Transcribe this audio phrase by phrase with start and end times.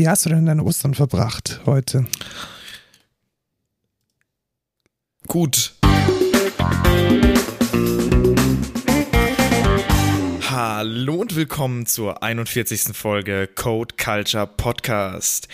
[0.00, 2.06] Wie hast du denn deine Ostern verbracht heute?
[5.26, 5.74] Gut.
[10.48, 12.96] Hallo und willkommen zur 41.
[12.96, 15.48] Folge Code Culture Podcast.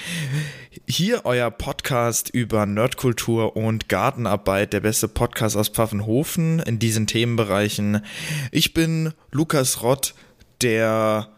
[0.86, 8.04] Hier euer Podcast über Nerdkultur und Gartenarbeit, der beste Podcast aus Pfaffenhofen in diesen Themenbereichen.
[8.52, 10.14] Ich bin Lukas Rott,
[10.62, 11.35] der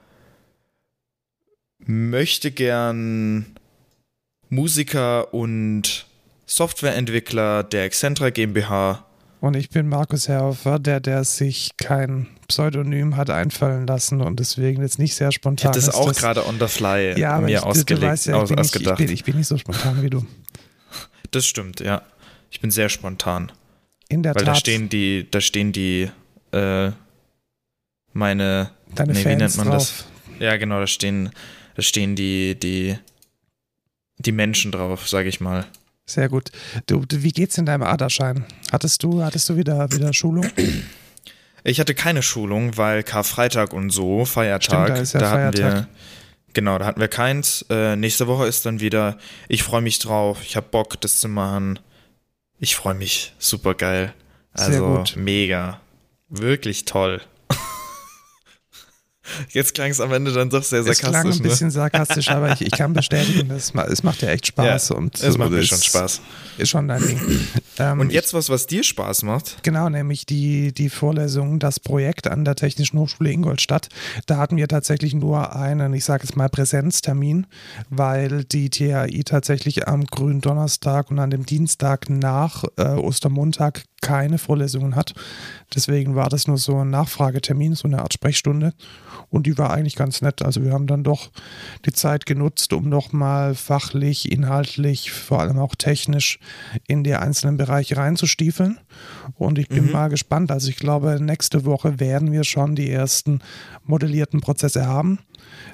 [1.87, 3.47] möchte gern
[4.49, 6.07] Musiker und
[6.47, 9.05] Softwareentwickler der Excentra GmbH.
[9.41, 14.83] Und ich bin Markus Herhofer, der, der sich kein Pseudonym hat einfallen lassen und deswegen
[14.83, 17.49] jetzt nicht sehr spontan Ich hätte es auch das- gerade on the fly ja, mir
[17.49, 18.99] ich, du, du ausgelegt, weißt ja, ich, bin nicht, ich, ausgedacht.
[18.99, 20.25] bin, ich bin nicht so spontan wie du.
[21.31, 22.01] Das stimmt, ja.
[22.51, 23.53] Ich bin sehr spontan.
[24.09, 26.11] In der Weil Tat, da stehen die, da stehen die,
[26.53, 26.91] äh,
[28.15, 29.89] meine, deine nee, wie Fans nennt man das?
[29.99, 30.05] drauf.
[30.41, 31.29] ja genau, da stehen,
[31.79, 32.99] da stehen die, die,
[34.17, 35.65] die Menschen drauf, sage ich mal.
[36.07, 36.51] Sehr gut.
[36.87, 38.45] Du, wie geht's in deinem Aderschein?
[38.73, 40.45] Hattest du, hattest du wieder, wieder Schulung?
[41.63, 45.75] Ich hatte keine Schulung, weil Karfreitag und so, Feiertag, Stimmt, da ist ja hatten Feiertag.
[45.75, 45.89] wir,
[46.53, 47.65] genau, da hatten wir keins.
[47.71, 51.29] Äh, nächste Woche ist dann wieder, ich freue mich drauf, ich habe Bock, das zu
[51.29, 51.79] machen.
[52.59, 54.13] Ich freue mich, super geil.
[54.53, 55.15] Sehr Also gut.
[55.17, 55.81] mega,
[56.29, 57.21] wirklich toll.
[59.51, 61.41] Jetzt klang es am Ende dann doch sehr Es klang sarkastisch.
[61.41, 61.49] ein ne?
[61.49, 64.89] bisschen sarkastisch, aber ich, ich kann bestätigen, das, es macht dir echt Spaß.
[64.89, 66.21] Ja, und Es macht mir schon Spaß.
[66.59, 67.21] Ist schon dein Ding.
[67.81, 69.63] Ähm, Und jetzt was, was dir Spaß macht?
[69.63, 73.89] Genau, nämlich die, die Vorlesung, das Projekt an der Technischen Hochschule Ingolstadt.
[74.27, 77.47] Da hatten wir tatsächlich nur einen, ich sage jetzt mal, Präsenztermin,
[77.89, 84.39] weil die THI tatsächlich am grünen Donnerstag und an dem Dienstag nach äh, Ostermontag keine
[84.39, 85.15] Vorlesungen hat.
[85.75, 88.73] Deswegen war das nur so ein Nachfragetermin, so eine Art Sprechstunde.
[89.31, 90.43] Und die war eigentlich ganz nett.
[90.43, 91.31] Also wir haben dann doch
[91.85, 96.39] die Zeit genutzt, um nochmal fachlich, inhaltlich, vor allem auch technisch
[96.87, 98.79] in die einzelnen Bereiche reinzustiefeln.
[99.35, 99.93] Und ich bin Mhm.
[99.93, 100.51] mal gespannt.
[100.51, 103.41] Also ich glaube, nächste Woche werden wir schon die ersten
[103.85, 105.19] modellierten Prozesse haben.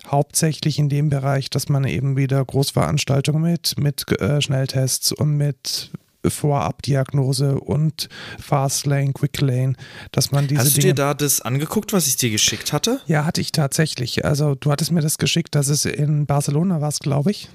[0.08, 5.90] Hauptsächlich in dem Bereich, dass man eben wieder Großveranstaltungen mit, mit äh, Schnelltests und mit
[6.26, 8.08] Vorabdiagnose und
[8.38, 9.74] Fastlane, Quicklane,
[10.12, 13.00] dass man diese Hast du Dinge dir da das angeguckt, was ich dir geschickt hatte?
[13.06, 14.24] ja, hatte ich tatsächlich.
[14.24, 17.48] Also du hattest mir das geschickt, dass es in Barcelona war, glaube ich.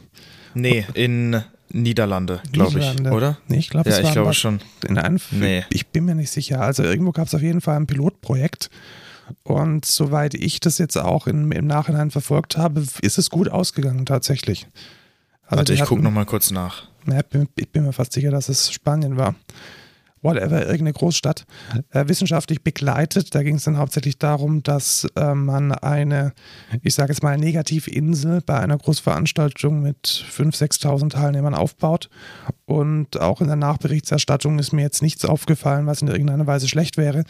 [0.54, 3.38] Nee, in Niederlande, glaube ich, oder?
[3.48, 4.60] Nee, ich glaube, Ja, es ich glaube schon.
[4.88, 5.64] In einem, Nee.
[5.70, 6.62] Ich bin mir nicht sicher.
[6.62, 8.70] Also irgendwo gab es auf jeden Fall ein Pilotprojekt.
[9.44, 14.08] Und soweit ich das jetzt auch in, im Nachhinein verfolgt habe, ist es gut ausgegangen
[14.08, 14.68] tatsächlich.
[15.50, 16.84] Also Warte, ich gucke nochmal kurz nach.
[17.08, 17.22] Ja,
[17.56, 19.34] ich bin mir fast sicher, dass es Spanien war.
[20.22, 21.46] Whatever, irgendeine Großstadt.
[21.92, 23.34] Äh, wissenschaftlich begleitet.
[23.34, 26.34] Da ging es dann hauptsächlich darum, dass äh, man eine,
[26.84, 32.10] ich sage jetzt mal, Negativinsel bei einer Großveranstaltung mit 5.000, 6.000 Teilnehmern aufbaut.
[32.66, 36.98] Und auch in der Nachberichterstattung ist mir jetzt nichts aufgefallen, was in irgendeiner Weise schlecht
[36.98, 37.24] wäre.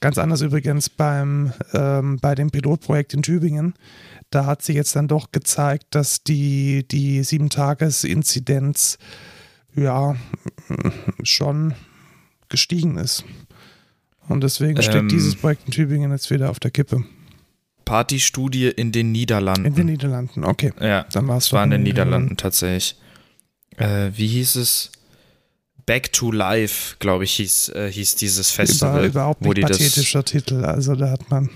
[0.00, 3.74] Ganz anders übrigens beim, ähm, bei dem Pilotprojekt in Tübingen.
[4.34, 8.98] Da hat sich jetzt dann doch gezeigt, dass die, die Sieben-Tages-Inzidenz
[9.76, 10.16] ja
[11.22, 11.74] schon
[12.48, 13.24] gestiegen ist.
[14.28, 15.08] Und deswegen steht Ähm.
[15.08, 17.04] dieses Projekt in Tübingen jetzt wieder auf der Kippe.
[17.84, 19.66] Partystudie in den Niederlanden.
[19.66, 20.72] In den Niederlanden, okay.
[20.80, 22.96] ja, Dann war es war in den Niederlanden tatsächlich.
[23.76, 24.90] Äh, wie hieß es?
[25.86, 29.00] Back to Life, glaube ich, hieß, äh, hieß dieses Festival.
[29.00, 30.64] Über, überhaupt wo nicht die das- pathetischer Titel.
[30.64, 31.50] Also da hat man.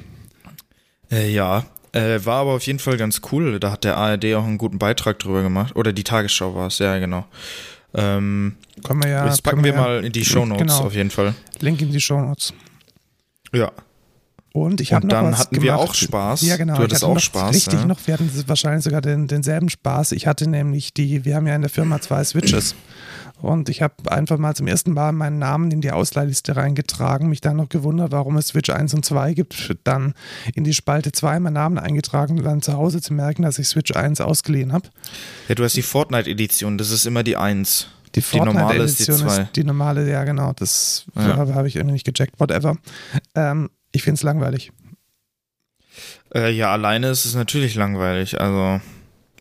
[1.10, 3.59] Äh, ja, äh, war aber auf jeden Fall ganz cool.
[3.60, 5.76] Da hat der ARD auch einen guten Beitrag drüber gemacht.
[5.76, 7.26] Oder die Tagesschau war es, ja, genau.
[7.94, 9.26] Ähm, Können wir ja.
[9.26, 10.87] das packen wir ja, mal in die Shownotes Genau.
[10.87, 11.34] auf jeden Fall.
[11.60, 12.53] Link in die Shownotes.
[13.53, 13.72] Ja.
[14.53, 15.81] Und ich habe noch dann was hatten wir gemacht.
[15.91, 16.43] auch Spaß.
[16.43, 16.76] Ja, genau.
[16.76, 17.54] Du hattest auch Spaß.
[17.54, 17.87] Richtig ja?
[17.87, 17.99] noch.
[18.06, 20.12] Wir hatten wahrscheinlich sogar den, denselben Spaß.
[20.12, 22.75] Ich hatte nämlich die, wir haben ja in der Firma zwei Switches.
[23.41, 27.41] Und ich habe einfach mal zum ersten Mal meinen Namen in die Ausleihliste reingetragen, mich
[27.41, 30.15] dann noch gewundert, warum es Switch 1 und 2 gibt, dann
[30.54, 33.69] in die Spalte 2 meinen Namen eingetragen und dann zu Hause zu merken, dass ich
[33.69, 34.88] Switch 1 ausgeliehen habe.
[35.49, 37.88] Ja, du hast die Fortnite-Edition, das ist immer die 1.
[38.14, 39.43] Die, Die normale ist die Fortnite-Edition zwei.
[39.43, 41.37] ist die normale, ja genau, das Ja.
[41.37, 42.76] habe hab ich irgendwie nicht gecheckt, whatever.
[43.37, 44.73] Ähm, ich finde es langweilig.
[46.34, 48.41] Äh, ja, alleine ist es natürlich langweilig.
[48.41, 48.81] Also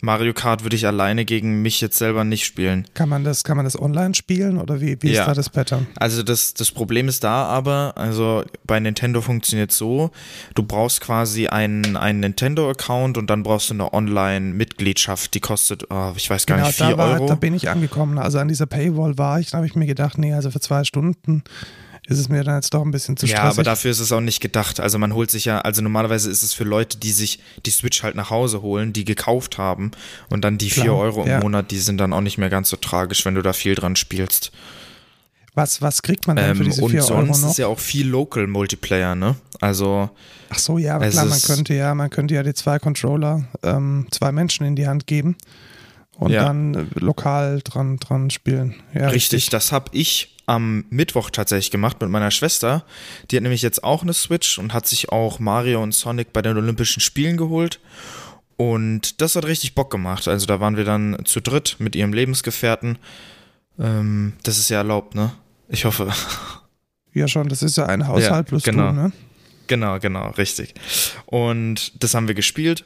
[0.02, 2.86] Mario Kart würde ich alleine gegen mich jetzt selber nicht spielen.
[2.94, 5.22] Kann man das, kann man das online spielen oder wie, wie Ja.
[5.22, 5.88] ist da das Pattern?
[5.96, 10.12] Also das, das Problem ist da aber, also bei Nintendo funktioniert so,
[10.56, 16.14] du brauchst quasi einen, einen Nintendo-Account und dann brauchst du eine Online-Mitgliedschaft, die kostet, oh,
[16.16, 17.28] ich weiß gar nicht, 4 Genau, da, war, Euro.
[17.28, 18.18] da bin ich angekommen.
[18.18, 20.84] Also an dieser Paywall war ich, da habe ich mir gedacht, nee, also für zwei
[20.84, 21.44] Stunden
[22.10, 23.44] ist es mir dann jetzt doch ein bisschen zu stressig.
[23.44, 24.80] Ja, aber dafür ist es auch nicht gedacht.
[24.80, 28.02] Also man holt sich ja, also normalerweise ist es für Leute, die sich die Switch
[28.02, 29.92] halt nach Hause holen, die gekauft haben
[30.30, 31.40] und dann die 4 Euro im ja.
[31.42, 33.98] Monat, die sind dann auch nicht mehr ganz so tragisch, wenn du da viel dran
[33.98, 34.54] spielst.
[35.54, 37.20] Was, was kriegt man denn für ähm, diese 4 Euro noch?
[37.20, 39.36] Und sonst ist ja auch viel Local Multiplayer, ne?
[39.60, 40.10] Also.
[40.50, 44.08] Ach so, ja, aber klar, man könnte ja, man könnte ja die zwei Controller ähm,
[44.12, 45.36] zwei Menschen in die Hand geben
[46.14, 46.46] und ja.
[46.46, 48.76] dann äh, lokal dran, dran spielen.
[48.94, 49.50] Ja, richtig, richtig.
[49.50, 52.86] das habe ich am Mittwoch tatsächlich gemacht mit meiner Schwester.
[53.30, 56.42] Die hat nämlich jetzt auch eine Switch und hat sich auch Mario und Sonic bei
[56.42, 57.80] den Olympischen Spielen geholt.
[58.56, 60.28] Und das hat richtig Bock gemacht.
[60.28, 62.98] Also da waren wir dann zu dritt mit ihrem Lebensgefährten.
[63.78, 65.32] Ähm, das ist ja erlaubt, ne?
[65.70, 66.12] Ich hoffe.
[67.14, 68.90] Ja, schon, das ist ja ein Haushalt ja, plus genau.
[68.90, 69.12] du, ne?
[69.68, 70.74] Genau, genau, richtig.
[71.26, 72.86] Und das haben wir gespielt.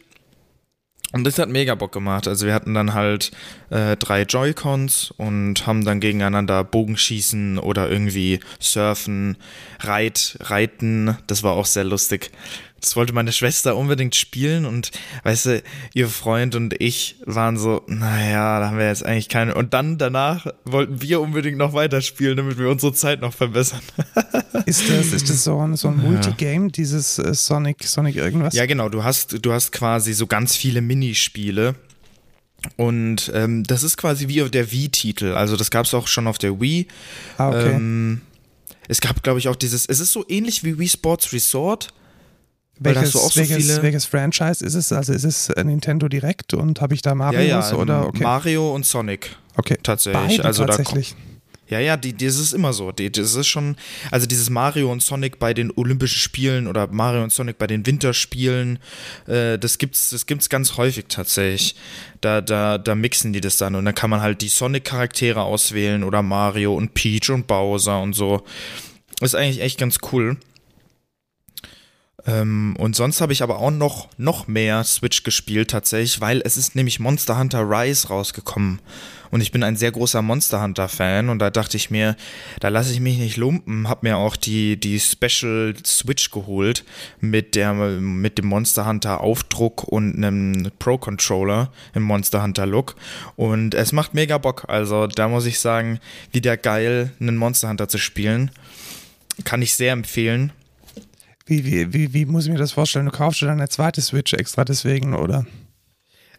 [1.11, 2.27] Und das hat mega Bock gemacht.
[2.27, 3.31] Also wir hatten dann halt
[3.69, 9.37] äh, drei Joy-Cons und haben dann gegeneinander Bogenschießen oder irgendwie Surfen,
[9.81, 11.17] Reit, Reiten.
[11.27, 12.31] Das war auch sehr lustig.
[12.81, 14.91] Das wollte meine Schwester unbedingt spielen und
[15.23, 15.63] weißt du,
[15.93, 19.53] ihr Freund und ich waren so, naja, da haben wir jetzt eigentlich keine.
[19.53, 23.81] Und dann danach wollten wir unbedingt noch weiterspielen, damit wir unsere Zeit noch verbessern.
[24.65, 28.53] ist das, ist das so ein, so ein Multigame, dieses äh, Sonic, Sonic irgendwas?
[28.55, 31.75] Ja, genau, du hast, du hast quasi so ganz viele Minispiele.
[32.77, 35.33] Und ähm, das ist quasi wie der Wii-Titel.
[35.33, 36.87] Also das gab es auch schon auf der Wii.
[37.37, 37.71] Ah, okay.
[37.73, 38.21] Ähm,
[38.87, 41.93] es gab, glaube ich, auch dieses, es ist so ähnlich wie Wii Sports Resort
[42.83, 44.91] welches, so welches, welches, Franchise ist es?
[44.91, 48.23] Also ist es Nintendo Direct und habe ich da Mario ja, ja, oder okay.
[48.23, 49.35] Mario und Sonic.
[49.55, 49.77] Okay.
[49.81, 50.37] Tatsächlich.
[50.37, 51.15] Beide also tatsächlich.
[51.71, 52.91] Ja, ja, die, das ist immer so.
[52.91, 53.77] Die, das ist schon,
[54.11, 57.85] also dieses Mario und Sonic bei den Olympischen Spielen oder Mario und Sonic bei den
[57.85, 58.77] Winterspielen,
[59.25, 61.75] äh, das gibt's, das gibt's ganz häufig tatsächlich.
[62.19, 66.03] Da, da, da mixen die das dann und dann kann man halt die Sonic-Charaktere auswählen
[66.03, 68.43] oder Mario und Peach und Bowser und so.
[69.21, 70.35] ist eigentlich echt ganz cool.
[72.27, 76.57] Ähm, und sonst habe ich aber auch noch, noch mehr Switch gespielt tatsächlich, weil es
[76.57, 78.79] ist nämlich Monster Hunter Rise rausgekommen.
[79.31, 82.17] Und ich bin ein sehr großer Monster Hunter Fan und da dachte ich mir,
[82.59, 86.83] da lasse ich mich nicht lumpen, habe mir auch die, die Special Switch geholt
[87.21, 92.95] mit, der, mit dem Monster Hunter Aufdruck und einem Pro Controller im Monster Hunter Look.
[93.37, 94.65] Und es macht mega Bock.
[94.67, 95.99] Also da muss ich sagen,
[96.33, 98.51] wieder geil, einen Monster Hunter zu spielen.
[99.45, 100.51] Kann ich sehr empfehlen.
[101.45, 103.05] Wie, wie, wie, wie muss ich mir das vorstellen?
[103.05, 105.45] Du kaufst dir dann eine zweite Switch extra deswegen, oder?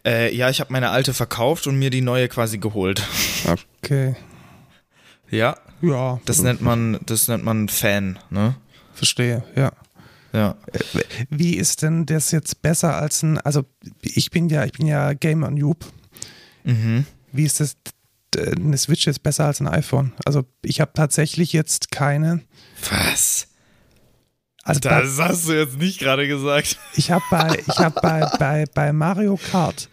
[0.05, 3.03] Äh, ja, ich habe meine alte verkauft und mir die neue quasi geholt.
[3.81, 4.15] Okay.
[5.29, 5.57] Ja.
[5.81, 6.19] Ja.
[6.25, 8.55] Das nennt man, das nennt man Fan, ne?
[8.93, 9.71] Verstehe, ja.
[10.33, 10.55] Ja.
[10.71, 10.79] Äh,
[11.29, 13.65] wie ist denn das jetzt besser als ein, also
[14.01, 15.85] ich bin ja, ich bin ja Gamer Noob.
[16.63, 17.05] Mhm.
[17.31, 17.75] Wie ist das,
[18.35, 20.13] eine Switch jetzt besser als ein iPhone?
[20.25, 22.41] Also ich habe tatsächlich jetzt keine.
[22.89, 23.47] Was?
[24.63, 26.77] Also das bei, hast du jetzt nicht gerade gesagt.
[26.95, 29.89] Ich habe bei, ich hab bei, bei, bei Mario Kart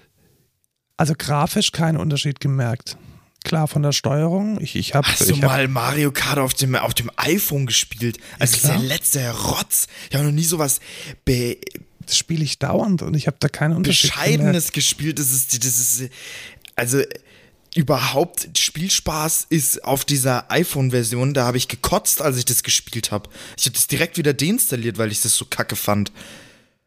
[1.01, 2.99] also grafisch keinen Unterschied gemerkt.
[3.43, 4.61] Klar, von der Steuerung.
[4.61, 7.65] Ich, ich hab, Hast du ich mal hab, Mario Kart auf dem, auf dem iPhone
[7.65, 8.19] gespielt?
[8.39, 9.87] Also ja, der letzte Rotz.
[10.11, 10.81] Ich habe noch nie sowas
[11.25, 11.57] be
[12.05, 14.73] das spiele ich dauernd und ich habe da keinen Unterschied Bescheidenes gemerkt.
[14.75, 15.19] gespielt.
[15.19, 16.11] Das ist, das ist,
[16.77, 17.01] also
[17.75, 23.31] überhaupt Spielspaß ist auf dieser iPhone-Version, da habe ich gekotzt, als ich das gespielt habe.
[23.57, 26.13] Ich habe das direkt wieder deinstalliert, weil ich das so kacke fand.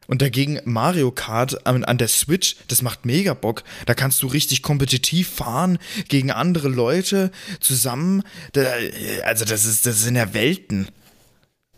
[0.06, 3.64] Und dagegen Mario Kart an, an, der Switch, das macht mega Bock.
[3.86, 5.78] Da kannst du richtig kompetitiv fahren
[6.08, 7.30] gegen andere Leute
[7.60, 8.22] zusammen.
[8.52, 8.64] Da,
[9.24, 10.88] also das ist, das sind ja Welten.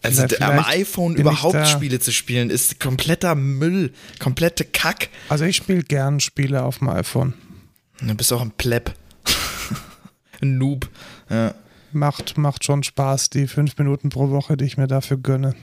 [0.02, 5.08] Also am iPhone überhaupt Spiele zu spielen, ist kompletter Müll, komplette Kack.
[5.28, 7.34] Also ich spiele gern Spiele auf dem iPhone.
[8.00, 8.94] Du bist auch ein Pleb.
[10.42, 10.88] ein Noob.
[11.30, 11.54] Ja.
[11.92, 15.54] Macht, macht schon Spaß, die fünf Minuten pro Woche, die ich mir dafür gönne.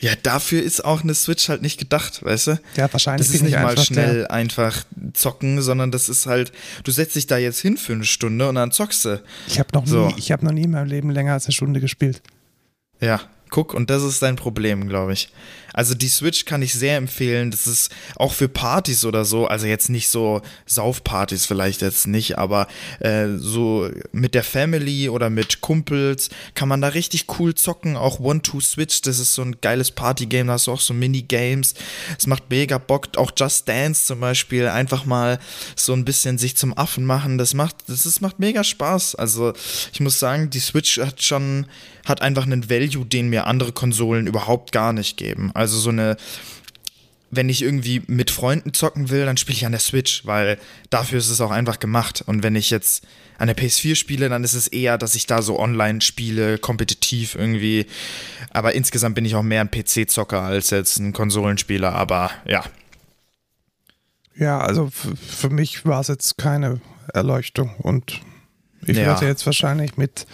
[0.00, 2.60] Ja, dafür ist auch eine Switch halt nicht gedacht, weißt du?
[2.76, 3.26] Ja, wahrscheinlich.
[3.26, 4.30] Das ist nicht mal schnell der.
[4.32, 6.52] einfach zocken, sondern das ist halt,
[6.82, 9.22] du setzt dich da jetzt hin für eine Stunde und dann zockst du.
[9.46, 10.08] Ich habe noch, so.
[10.10, 12.22] hab noch nie in meinem Leben länger als eine Stunde gespielt.
[13.00, 15.30] Ja, guck, und das ist dein Problem, glaube ich.
[15.74, 17.50] Also die Switch kann ich sehr empfehlen.
[17.50, 22.38] Das ist auch für Partys oder so, also jetzt nicht so Saufpartys vielleicht jetzt nicht,
[22.38, 22.66] aber
[23.00, 27.96] äh, so mit der Family oder mit Kumpels kann man da richtig cool zocken.
[27.96, 31.74] Auch One-Two-Switch, das ist so ein geiles Partygame, da hast du auch so Minigames.
[32.18, 33.08] Es macht mega Bock.
[33.16, 35.38] Auch Just Dance zum Beispiel, einfach mal
[35.76, 37.36] so ein bisschen sich zum Affen machen.
[37.38, 39.16] Das macht, das ist, macht mega Spaß.
[39.16, 39.52] Also
[39.92, 41.66] ich muss sagen, die Switch hat schon,
[42.04, 45.50] hat einfach einen Value, den mir andere Konsolen überhaupt gar nicht geben.
[45.54, 46.16] Also so eine
[47.36, 50.58] wenn ich irgendwie mit Freunden zocken will, dann spiele ich an der Switch, weil
[50.90, 52.22] dafür ist es auch einfach gemacht.
[52.26, 53.06] Und wenn ich jetzt
[53.38, 57.34] an der PS4 spiele, dann ist es eher, dass ich da so online spiele, kompetitiv
[57.34, 57.86] irgendwie.
[58.50, 61.92] Aber insgesamt bin ich auch mehr ein PC-Zocker als jetzt ein Konsolenspieler.
[61.92, 62.64] Aber ja.
[64.36, 66.80] Ja, also für mich war es jetzt keine
[67.12, 68.20] Erleuchtung und
[68.86, 69.06] ich Ja.
[69.06, 70.26] werde jetzt wahrscheinlich mit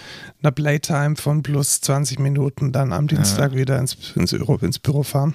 [0.43, 5.03] einer Playtime von plus 20 Minuten dann am Dienstag wieder ins, ins, Büro, ins Büro
[5.03, 5.35] fahren.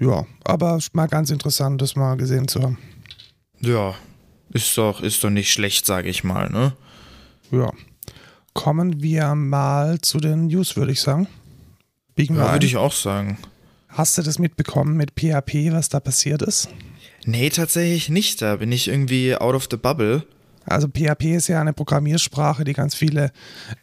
[0.00, 2.78] Ja, aber mal ganz interessant, das mal gesehen zu haben.
[3.60, 3.94] Ja,
[4.50, 6.74] ist doch, ist doch nicht schlecht, sage ich mal, ne?
[7.50, 7.70] Ja.
[8.52, 11.28] Kommen wir mal zu den News, würde ich sagen.
[12.14, 13.38] Biegen Ja, würde ich auch sagen.
[13.88, 16.68] Hast du das mitbekommen mit PHP, was da passiert ist?
[17.24, 18.42] Nee, tatsächlich nicht.
[18.42, 20.26] Da bin ich irgendwie out of the bubble.
[20.66, 23.30] Also PHP ist ja eine Programmiersprache, die ganz viele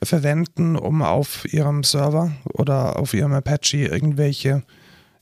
[0.04, 4.64] verwenden, um auf ihrem Server oder auf ihrem Apache irgendwelche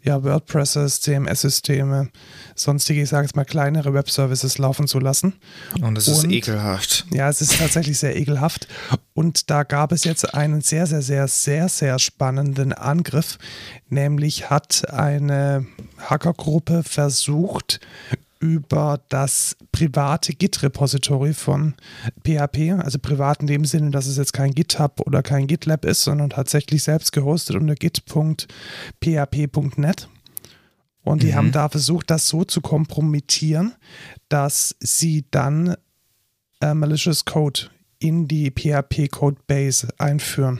[0.02, 2.10] ja, WordPresses, CMS-Systeme,
[2.56, 5.34] sonstige, ich sage jetzt mal kleinere Webservices laufen zu lassen.
[5.82, 7.06] Und es ist ekelhaft.
[7.12, 8.68] Ja, es ist tatsächlich sehr ekelhaft.
[9.14, 13.38] Und da gab es jetzt einen sehr, sehr, sehr, sehr, sehr spannenden Angriff.
[13.90, 15.66] Nämlich hat eine
[15.98, 17.82] Hackergruppe versucht,
[18.40, 21.76] über das private Git-Repository von
[22.26, 26.04] PHP, also privat in dem Sinne, dass es jetzt kein GitHub oder kein GitLab ist,
[26.04, 28.48] sondern tatsächlich selbst gehostet unter git.php.net.
[31.04, 31.36] Und die Mhm.
[31.36, 33.74] haben da versucht, das so zu kompromittieren,
[34.30, 35.76] dass sie dann
[36.62, 37.62] äh, malicious Code
[38.00, 40.60] in die PHP-Codebase einführen.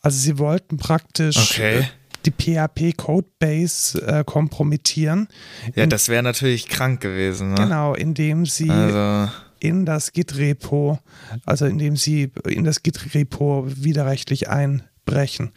[0.00, 1.88] Also sie wollten praktisch Okay.
[2.26, 5.28] Die PHP-Codebase äh, kompromittieren.
[5.74, 7.54] Ja, das wäre natürlich krank gewesen, ne?
[7.56, 10.98] Genau, indem sie Also, in das Git-Repo,
[11.44, 15.52] also indem sie in das Git-Repo widerrechtlich einbrechen.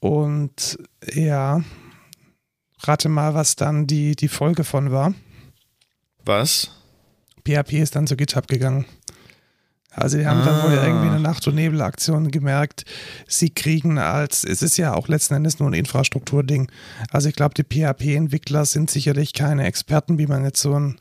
[0.00, 0.78] Und
[1.12, 1.62] ja,
[2.80, 5.14] rate mal, was dann die, die Folge von war.
[6.24, 6.70] was?
[7.44, 8.84] PHP ist dann zu GitHub gegangen.
[9.92, 10.86] Also die haben dann wohl Ah.
[10.86, 12.84] irgendwie eine Nacht- und Nebelaktion gemerkt,
[13.26, 16.70] sie kriegen als, es ist ja auch letzten Endes nur ein Infrastrukturding.
[17.10, 20.96] Also ich glaube, die PHP-Entwickler sind sicherlich keine Experten, wie man jetzt so ein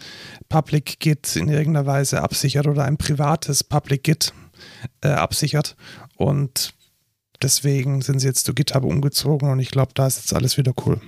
[0.49, 4.33] Public Git in irgendeiner Weise absichert oder ein privates Public Git
[5.01, 5.75] äh, absichert.
[6.17, 6.73] Und
[7.43, 10.73] deswegen sind sie jetzt zu GitHub umgezogen und ich glaube, da ist jetzt alles wieder
[10.85, 10.99] cool.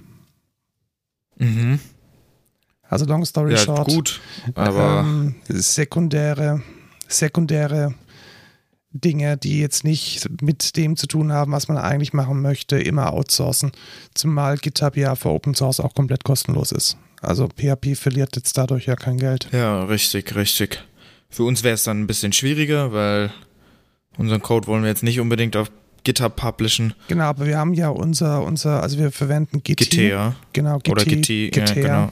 [1.37, 1.79] Mhm.
[2.83, 3.87] Also long story Ja, short.
[3.87, 4.21] gut.
[4.53, 6.61] Aber ähm, sekundäre,
[7.13, 7.93] sekundäre
[8.93, 13.13] Dinge, die jetzt nicht mit dem zu tun haben, was man eigentlich machen möchte, immer
[13.13, 13.71] outsourcen.
[14.13, 16.97] Zumal GitHub ja für Open Source auch komplett kostenlos ist.
[17.21, 19.47] Also PHP verliert jetzt dadurch ja kein Geld.
[19.51, 20.83] ja, richtig, richtig.
[21.29, 23.31] Für uns wäre es dann ein bisschen schwieriger, weil
[24.17, 25.71] unseren Code wollen wir jetzt nicht unbedingt auf
[26.03, 26.93] GitHub publishen.
[27.07, 29.77] Genau, aber wir haben ja unser, unser also wir verwenden Git.
[29.77, 30.35] Gitea.
[30.51, 32.09] Genau, Oder Git, Git, ja, genau.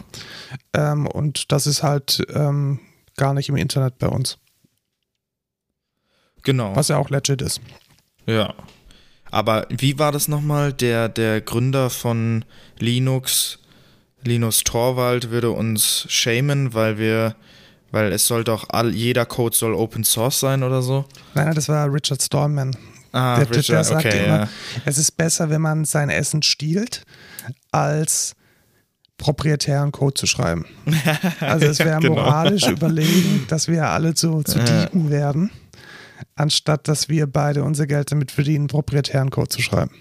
[0.73, 2.79] ähm, und das ist halt ähm,
[3.17, 4.37] gar nicht im Internet bei uns,
[6.43, 6.75] Genau.
[6.75, 7.61] was ja auch legit ist.
[8.25, 8.53] Ja.
[9.31, 10.73] Aber wie war das nochmal?
[10.73, 12.45] Der, der Gründer von
[12.79, 13.59] Linux,
[14.23, 17.35] Linus Torvald, würde uns shamen, weil wir,
[17.91, 21.05] weil es soll doch all, jeder Code soll Open Source sein oder so.
[21.35, 22.75] Nein, nein, das war Richard Stallman.
[23.11, 24.49] Ah, Der- der- der Richard, sagt okay, immer, ja.
[24.85, 27.03] Es ist besser, wenn man sein Essen stiehlt,
[27.71, 28.33] als
[29.17, 30.65] proprietären Code zu schreiben.
[31.39, 32.15] Also es wäre genau.
[32.15, 34.85] moralisch überlegen, dass wir alle zu, zu Ja.
[34.85, 35.51] Dieben werden,
[36.35, 39.91] anstatt dass wir beide unser Geld damit verdienen, proprietären Code zu schreiben.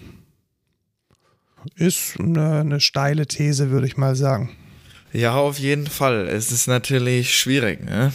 [1.74, 4.50] Ist eine, eine steile These, würde ich mal sagen.
[5.12, 6.28] Ja, auf jeden Fall.
[6.28, 8.12] Es ist natürlich schwierig, ne?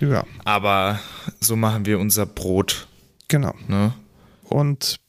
[0.00, 1.00] Ja, Aber
[1.40, 2.86] so machen wir unser Brot,
[3.28, 3.54] genau.
[3.66, 3.94] ne?
[4.44, 5.00] Und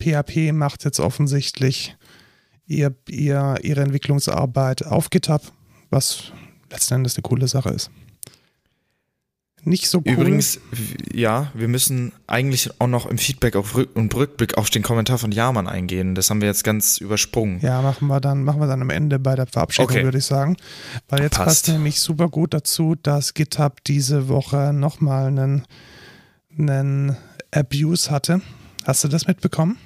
[0.00, 1.96] PHP macht jetzt offensichtlich
[2.66, 5.42] ihr, ihr, ihre Entwicklungsarbeit auf GitHub,
[5.90, 6.32] was
[6.70, 7.90] letzten Endes eine coole Sache ist.
[9.68, 10.12] Nicht so cool.
[10.12, 10.60] Übrigens,
[11.12, 15.18] ja, wir müssen eigentlich auch noch im Feedback auf Rück und Rückblick auf den Kommentar
[15.18, 16.14] von Jaman eingehen.
[16.14, 17.60] Das haben wir jetzt ganz übersprungen.
[17.60, 20.04] Ja, machen wir dann, machen wir dann am Ende bei der Verabschiedung, Okay.
[20.04, 20.56] würde ich sagen.
[21.08, 21.46] Weil jetzt Passt.
[21.66, 25.64] passt nämlich super gut dazu, dass GitHub diese Woche nochmal einen,
[26.58, 27.16] einen
[27.52, 28.40] Abuse hatte.
[28.84, 29.76] Hast du das mitbekommen?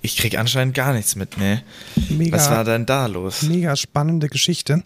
[0.00, 1.62] Ich krieg anscheinend gar nichts mit, ne?
[2.08, 2.36] Mega.
[2.36, 3.42] Was war denn da los?
[3.42, 4.82] Mega spannende Geschichte.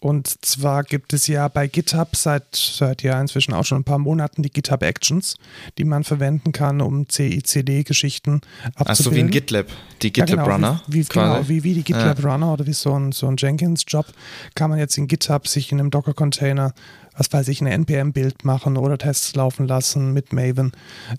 [0.00, 3.98] Und zwar gibt es ja bei GitHub seit, seit ja inzwischen auch schon ein paar
[3.98, 5.36] Monaten die GitHub Actions,
[5.76, 8.40] die man verwenden kann, um CICD-Geschichten
[8.74, 8.86] abzubilden.
[8.86, 9.66] Ach so, wie ein GitLab.
[10.00, 10.82] Die Ja, GitLab genau, Runner.
[10.86, 14.06] Wie, wie, genau, wie, wie die GitLab Runner oder wie so ein, so ein Jenkins-Job
[14.54, 16.72] kann man jetzt in GitHub sich in einem Docker-Container,
[17.16, 20.72] was weiß ich, ein NPM-Bild machen oder Tests laufen lassen mit Maven.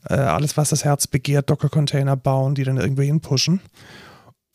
[0.10, 3.62] Äh, alles, was das Herz begehrt, Docker-Container bauen, die dann irgendwo hin pushen.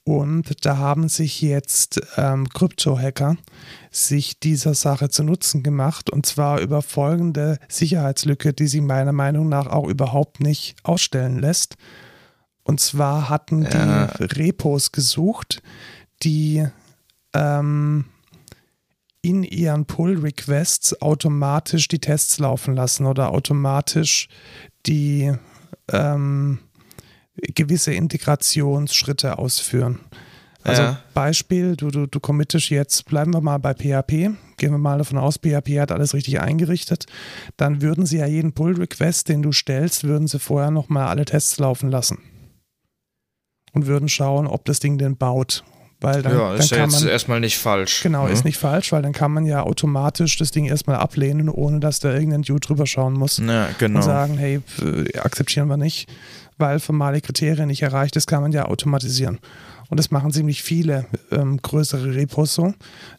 [0.04, 3.36] Und da haben sich jetzt ähm, Krypto-Hacker
[3.90, 9.48] sich dieser Sache zu Nutzen gemacht und zwar über folgende Sicherheitslücke, die sie meiner Meinung
[9.48, 11.76] nach auch überhaupt nicht ausstellen lässt.
[12.64, 14.06] Und zwar hatten ja.
[14.06, 15.62] die Repos gesucht,
[16.22, 16.66] die
[17.34, 18.06] ähm,
[19.22, 24.28] in ihren Pull-Requests automatisch die Tests laufen lassen oder automatisch
[24.86, 25.32] die
[25.90, 26.58] ähm,
[27.36, 30.00] gewisse Integrationsschritte ausführen.
[30.64, 31.02] Also ja.
[31.14, 35.18] Beispiel, du, du, du committest jetzt, bleiben wir mal bei PHP, gehen wir mal davon
[35.18, 37.06] aus, PHP hat alles richtig eingerichtet,
[37.56, 41.58] dann würden sie ja jeden Pull-Request, den du stellst, würden sie vorher nochmal alle Tests
[41.58, 42.18] laufen lassen.
[43.72, 45.64] Und würden schauen, ob das Ding denn baut.
[46.02, 48.02] Weil dann, ja, ist dann ja jetzt man, erstmal nicht falsch.
[48.02, 48.32] Genau, mhm.
[48.32, 52.00] ist nicht falsch, weil dann kann man ja automatisch das Ding erstmal ablehnen, ohne dass
[52.00, 53.38] da irgendein Dude drüber schauen muss.
[53.38, 53.98] Ja, genau.
[53.98, 54.60] Und sagen, hey,
[55.22, 56.08] akzeptieren wir nicht
[56.62, 59.38] weil formale Kriterien nicht erreicht ist, kann man ja automatisieren.
[59.88, 62.72] Und das machen ziemlich viele ähm, größere Repos so,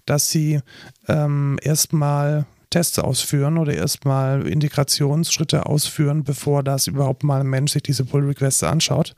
[0.05, 0.61] dass sie
[1.07, 7.83] ähm, erstmal Tests ausführen oder erstmal Integrationsschritte ausführen, bevor das überhaupt mal ein Mensch sich
[7.83, 9.13] diese Pull Requests anschaut.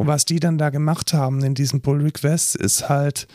[0.00, 3.28] Und was die dann da gemacht haben in diesen Pull Requests, ist halt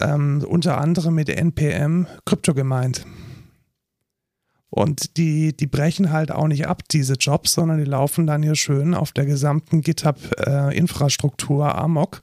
[0.00, 3.04] ähm, unter anderem mit NPM Krypto gemeint.
[4.68, 8.54] Und die, die brechen halt auch nicht ab, diese Jobs, sondern die laufen dann hier
[8.54, 12.22] schön auf der gesamten GitHub-Infrastruktur äh, amok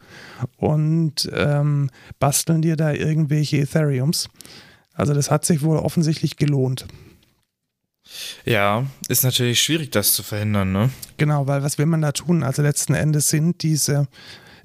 [0.55, 4.29] und ähm, basteln dir da irgendwelche Ethereums.
[4.93, 6.87] Also das hat sich wohl offensichtlich gelohnt.
[8.45, 10.89] Ja, ist natürlich schwierig, das zu verhindern, ne?
[11.17, 12.43] Genau, weil was will man da tun?
[12.43, 14.07] Also letzten Endes sind diese,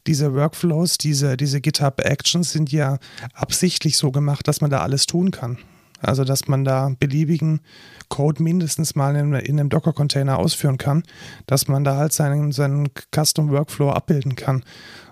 [0.07, 2.99] diese Workflows, diese, diese GitHub-Actions sind ja
[3.35, 5.59] absichtlich so gemacht, dass man da alles tun kann.
[6.03, 7.61] Also, dass man da beliebigen
[8.09, 11.05] Code mindestens mal in, in einem Docker-Container ausführen kann,
[11.47, 14.65] dass man da halt seinen, seinen Custom-Workflow abbilden kann.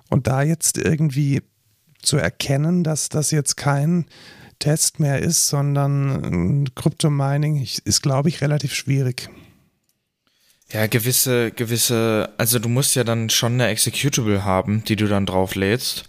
[0.08, 1.42] Und da jetzt irgendwie
[2.02, 4.06] zu erkennen, dass das jetzt kein
[4.60, 9.28] Test mehr ist, sondern Kryptomining ist, glaube ich, relativ schwierig.
[10.72, 15.26] Ja, gewisse, gewisse, also du musst ja dann schon eine Executable haben, die du dann
[15.26, 16.04] drauflädst.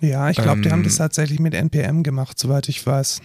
[0.00, 0.98] Ja, ich glaube, ähm, die haben das ähm.
[0.98, 3.20] tatsächlich mit NPM gemacht, soweit ich weiß.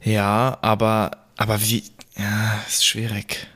[0.00, 1.82] Ja, aber, aber wie,
[2.16, 3.48] ja, ist schwierig.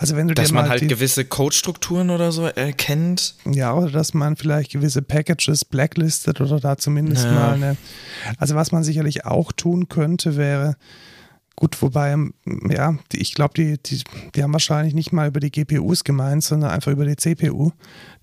[0.00, 3.34] Also wenn du dass man halt gewisse Codestrukturen oder so erkennt.
[3.44, 7.32] Ja, oder dass man vielleicht gewisse Packages blacklistet oder da zumindest ja.
[7.32, 7.76] mal eine.
[8.38, 10.76] Also was man sicherlich auch tun könnte, wäre,
[11.54, 12.16] gut, wobei,
[12.70, 14.02] ja, ich glaube, die, die,
[14.34, 17.72] die haben wahrscheinlich nicht mal über die GPUs gemeint, sondern einfach über die CPU.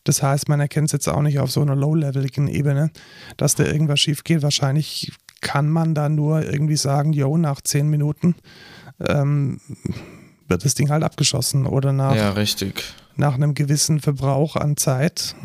[0.03, 2.89] Das heißt, man erkennt es jetzt auch nicht auf so einer low-leveligen Ebene,
[3.37, 4.41] dass da irgendwas schief geht.
[4.41, 5.11] Wahrscheinlich
[5.41, 8.33] kann man da nur irgendwie sagen, yo, nach zehn Minuten
[9.07, 9.59] ähm,
[10.47, 12.83] wird das Ding halt abgeschossen oder nach, ja, richtig.
[13.15, 15.35] nach einem gewissen Verbrauch an Zeit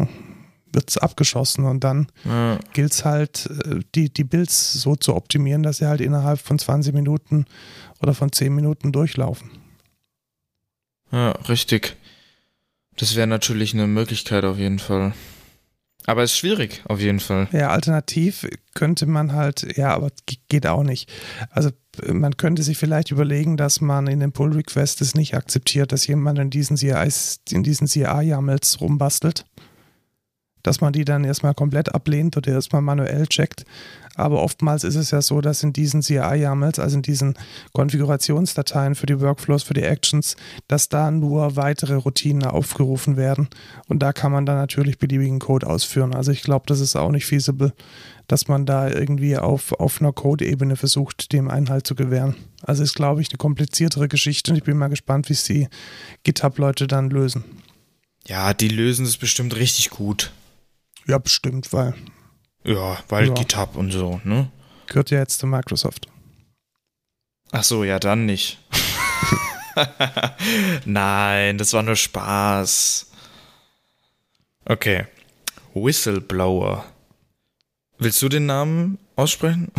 [0.72, 2.58] wird es abgeschossen und dann ja.
[2.72, 6.58] gilt es halt, äh, die, die Builds so zu optimieren, dass sie halt innerhalb von
[6.58, 7.44] 20 Minuten
[8.00, 9.50] oder von 10 Minuten durchlaufen.
[11.10, 11.96] Ja, richtig.
[12.96, 15.12] Das wäre natürlich eine Möglichkeit auf jeden Fall.
[16.06, 17.48] Aber es ist schwierig, auf jeden Fall.
[17.52, 20.10] Ja, alternativ könnte man halt, ja, aber
[20.48, 21.10] geht auch nicht.
[21.50, 21.70] Also
[22.10, 26.06] man könnte sich vielleicht überlegen, dass man in den Pull Requests es nicht akzeptiert, dass
[26.06, 27.08] jemand in diesen CI,
[27.50, 29.44] in diesen CI-YAMLs rumbastelt.
[30.62, 33.64] Dass man die dann erstmal komplett ablehnt oder erstmal manuell checkt,
[34.14, 37.34] aber oftmals ist es ja so, dass in diesen CI-YAMLs, also in diesen
[37.72, 40.36] Konfigurationsdateien für die Workflows, für die Actions,
[40.68, 43.48] dass da nur weitere Routinen aufgerufen werden.
[43.88, 46.14] Und da kann man dann natürlich beliebigen Code ausführen.
[46.14, 47.72] Also ich glaube, das ist auch nicht feasible,
[48.28, 52.36] dass man da irgendwie auf, auf einer Code-Ebene versucht, dem Einhalt zu gewähren.
[52.62, 55.68] Also ist, glaube ich, eine kompliziertere Geschichte und ich bin mal gespannt, wie es die
[56.24, 57.44] GitHub-Leute dann lösen.
[58.26, 60.32] Ja, die lösen es bestimmt richtig gut.
[61.06, 61.94] Ja, bestimmt, weil
[62.64, 63.34] ja, weil ja.
[63.34, 64.50] GitHub und so, ne?
[64.86, 66.06] Gehört ja jetzt zu Microsoft.
[67.50, 68.58] Ach so, ja, dann nicht.
[70.84, 73.10] Nein, das war nur Spaß.
[74.64, 75.06] Okay.
[75.74, 76.84] Whistleblower.
[77.98, 79.70] Willst du den Namen aussprechen?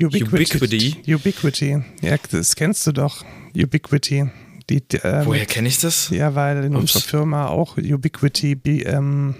[0.00, 0.56] Ubiquity.
[0.56, 1.14] Ubiquity.
[1.14, 1.84] Ubiquity.
[2.02, 3.24] Ja, das kennst du doch.
[3.56, 4.30] Ubiquity.
[4.70, 6.08] Die, äh, Woher kenne ich das?
[6.10, 6.94] Ja, weil in Ups.
[6.94, 9.34] unserer Firma auch Ubiquity ähm,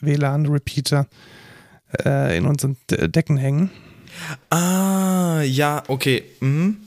[0.00, 1.06] WLAN Repeater
[2.04, 3.70] äh, in unseren Decken hängen.
[4.50, 6.24] Ah, ja, okay.
[6.40, 6.78] Mhm.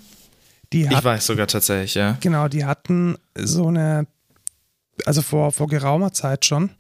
[0.72, 2.18] Die hat, ich weiß sogar tatsächlich, ja.
[2.20, 4.08] Genau, die hatten so eine,
[5.06, 6.72] also vor, vor geraumer Zeit schon,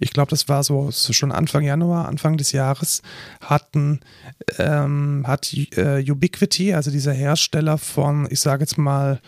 [0.00, 3.02] ich glaube, das war so, so, schon Anfang Januar, Anfang des Jahres,
[3.42, 4.00] hatten,
[4.58, 9.20] ähm, hat äh, Ubiquity, also dieser Hersteller von, ich sage jetzt mal,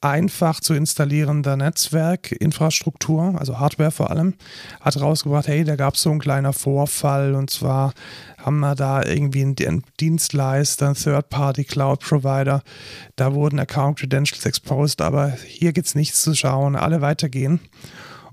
[0.00, 4.34] einfach zu installierender Netzwerkinfrastruktur, also Hardware vor allem,
[4.80, 7.92] hat rausgebracht, hey, da gab es so einen kleiner Vorfall und zwar
[8.38, 12.62] haben wir da irgendwie einen Dienstleister, einen Third-Party-Cloud-Provider,
[13.16, 17.60] da wurden Account-Credentials exposed, aber hier gibt es nichts zu schauen, alle weitergehen.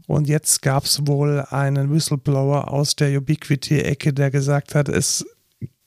[0.07, 5.25] Und jetzt gab es wohl einen Whistleblower aus der Ubiquity-Ecke, der gesagt hat, es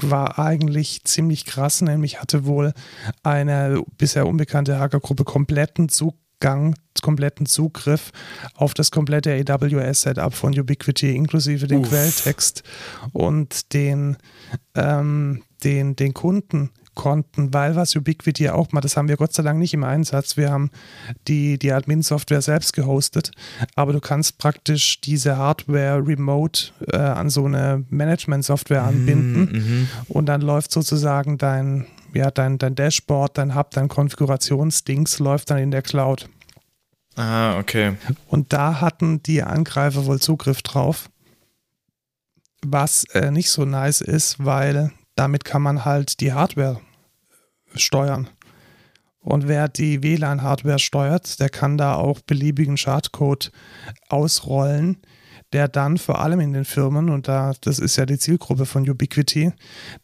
[0.00, 2.72] war eigentlich ziemlich krass, nämlich hatte wohl
[3.22, 8.12] eine bisher unbekannte Hackergruppe kompletten Zugang, kompletten Zugriff
[8.54, 11.88] auf das komplette AWS-Setup von Ubiquity, inklusive dem Uff.
[11.88, 12.62] Quelltext
[13.12, 14.16] und den,
[14.74, 19.44] ähm, den, den Kunden konnten, weil was Ubiquity auch mal, das haben wir Gott sei
[19.44, 20.36] Dank nicht im Einsatz.
[20.36, 20.70] Wir haben
[21.28, 23.30] die, die Admin-Software selbst gehostet,
[23.76, 29.88] aber du kannst praktisch diese Hardware remote äh, an so eine Management-Software mhm, anbinden mhm,
[30.08, 35.58] und dann läuft sozusagen dein, ja, dein, dein Dashboard, dein Hub, dein Konfigurationsdings läuft dann
[35.58, 36.28] in der Cloud.
[37.14, 37.94] Ah, okay.
[38.26, 41.08] Und da hatten die Angreifer wohl Zugriff drauf.
[42.62, 46.80] Was äh, nicht so nice ist, weil damit kann man halt die Hardware
[47.80, 48.28] steuern.
[49.20, 53.50] Und wer die WLAN-Hardware steuert, der kann da auch beliebigen Schadcode
[54.08, 54.98] ausrollen,
[55.52, 58.88] der dann vor allem in den Firmen, und da, das ist ja die Zielgruppe von
[58.88, 59.52] Ubiquity,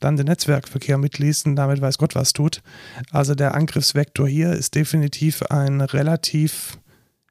[0.01, 2.63] dann den Netzwerkverkehr mitliest und damit weiß Gott was tut.
[3.11, 6.79] Also der Angriffsvektor hier ist definitiv ein relativ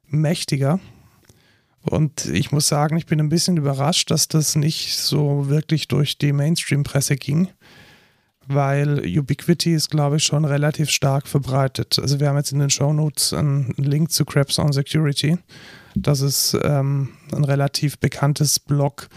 [0.06, 0.80] mächtiger.
[1.82, 6.16] Und ich muss sagen, ich bin ein bisschen überrascht, dass das nicht so wirklich durch
[6.16, 7.48] die Mainstream-Presse ging
[8.48, 11.98] weil Ubiquity ist, glaube ich, schon relativ stark verbreitet.
[11.98, 15.38] Also wir haben jetzt in den Show Notes einen Link zu Krebs on Security.
[15.94, 19.08] Das ist ähm, ein relativ bekanntes Blog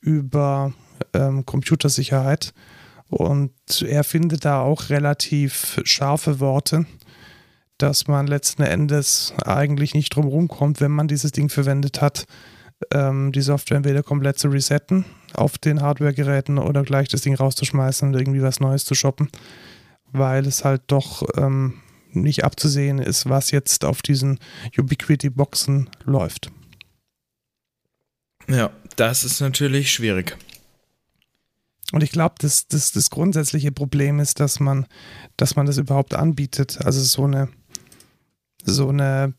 [0.00, 0.72] über
[1.14, 2.52] ähm, Computersicherheit.
[3.08, 3.52] Und
[3.82, 6.86] er findet da auch relativ scharfe Worte,
[7.78, 12.26] dass man letzten Endes eigentlich nicht drum rumkommt, wenn man dieses Ding verwendet hat,
[12.92, 15.04] ähm, die Software entweder komplett zu resetten
[15.34, 19.30] auf den Hardware-Geräten oder gleich das Ding rauszuschmeißen und irgendwie was Neues zu shoppen,
[20.12, 21.80] weil es halt doch ähm,
[22.12, 24.38] nicht abzusehen ist, was jetzt auf diesen
[24.76, 26.50] Ubiquity-Boxen läuft.
[28.48, 30.36] Ja, das ist natürlich schwierig.
[31.92, 34.86] Und ich glaube, das, das, das grundsätzliche Problem ist, dass man,
[35.36, 36.84] dass man das überhaupt anbietet.
[36.84, 37.48] Also so eine,
[38.64, 39.34] so eine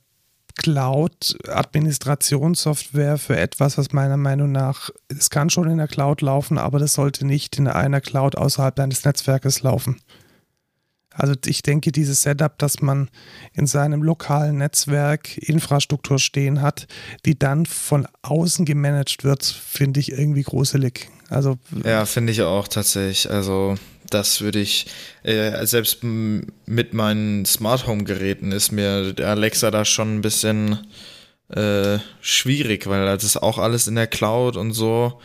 [0.62, 6.78] Cloud-Administrationssoftware für etwas, was meiner Meinung nach, es kann schon in der Cloud laufen, aber
[6.78, 10.00] das sollte nicht in einer Cloud außerhalb deines Netzwerkes laufen.
[11.14, 13.10] Also ich denke, dieses Setup, dass man
[13.54, 16.88] in seinem lokalen Netzwerk Infrastruktur stehen hat,
[17.26, 21.10] die dann von außen gemanagt wird, finde ich irgendwie gruselig.
[21.28, 23.30] Also ja, finde ich auch tatsächlich.
[23.30, 23.76] Also
[24.14, 24.88] das würde ich,
[25.24, 30.80] äh, selbst mit meinen Smart Home Geräten ist mir Alexa da schon ein bisschen
[31.50, 35.20] äh, schwierig, weil das ist auch alles in der Cloud und so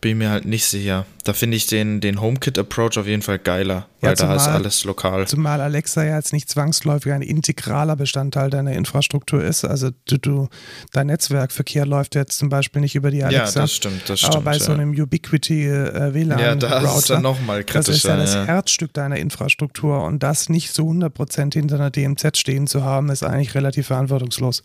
[0.00, 1.06] bin mir halt nicht sicher.
[1.24, 4.48] Da finde ich den, den HomeKit-Approach auf jeden Fall geiler, weil ja, zumal, da ist
[4.48, 5.28] alles lokal.
[5.28, 9.64] Zumal Alexa ja jetzt nicht zwangsläufig ein integraler Bestandteil deiner Infrastruktur ist.
[9.64, 10.48] Also du, du,
[10.92, 13.60] dein Netzwerkverkehr läuft jetzt zum Beispiel nicht über die Alexa.
[13.60, 14.36] Ja, das stimmt, das stimmt.
[14.36, 14.60] Aber bei ja.
[14.60, 18.16] so einem Ubiquity äh, WLAN-Router, ja, das ist dann nochmal kritischer.
[18.16, 22.38] Das ist ja das Herzstück deiner Infrastruktur und das nicht zu 100% hinter einer DMZ
[22.38, 24.62] stehen zu haben, ist eigentlich relativ verantwortungslos.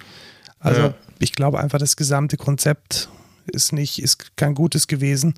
[0.60, 3.10] Also ich glaube einfach, das gesamte Konzept
[3.48, 5.36] ist nicht, ist kein gutes gewesen.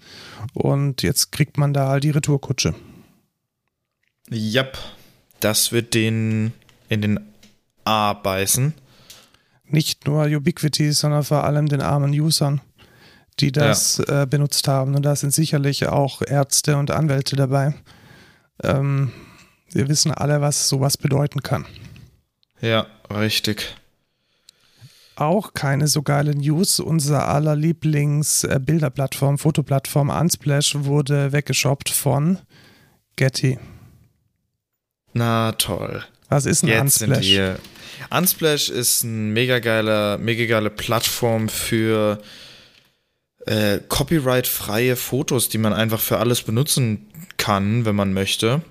[0.54, 2.76] Und jetzt kriegt man da halt die Retourkutsche.
[4.30, 4.78] Jap,
[5.40, 6.54] das wird den
[6.90, 7.20] in den
[7.86, 8.74] A beißen.
[9.66, 12.62] Nicht nur Ubiquity, sondern vor allem den armen Usern,
[13.40, 14.24] die das ja.
[14.24, 14.96] äh, benutzt haben.
[14.96, 17.76] Und da sind sicherlich auch Ärzte und Anwälte dabei.
[18.64, 19.12] Ähm,
[19.72, 21.66] wir wissen alle, was sowas bedeuten kann.
[22.62, 23.76] Ja, richtig
[25.20, 26.80] auch keine so geile News.
[26.80, 32.40] Unser aller Lieblings-Bilderplattform, äh, Fotoplattform Unsplash wurde weggeschoppt von
[33.16, 33.60] Getty.
[35.14, 36.04] Na toll.
[36.30, 37.26] Was ist ein Jetzt Unsplash?
[37.26, 37.60] Sind wir.
[38.10, 42.22] Unsplash ist ein mega geiler, mega geile Plattform für
[43.46, 48.62] äh, copyright-freie Fotos, die man einfach für alles benutzen kann, wenn man möchte.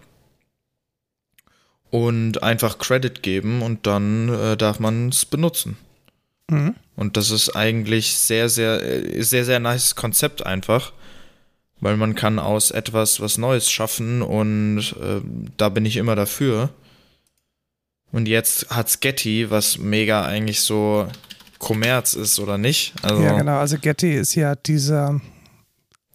[1.90, 5.76] Und einfach Credit geben und dann äh, darf man es benutzen.
[6.50, 6.74] Mhm.
[6.96, 8.80] Und das ist eigentlich sehr, sehr,
[9.22, 10.92] sehr, sehr nice Konzept einfach.
[11.78, 15.20] Weil man kann aus etwas was Neues schaffen und äh,
[15.58, 16.70] da bin ich immer dafür.
[18.12, 21.06] Und jetzt hat's Getty, was mega eigentlich so
[21.58, 22.94] Kommerz ist, oder nicht?
[23.02, 23.58] Also ja, genau.
[23.58, 25.20] Also Getty ist ja dieser,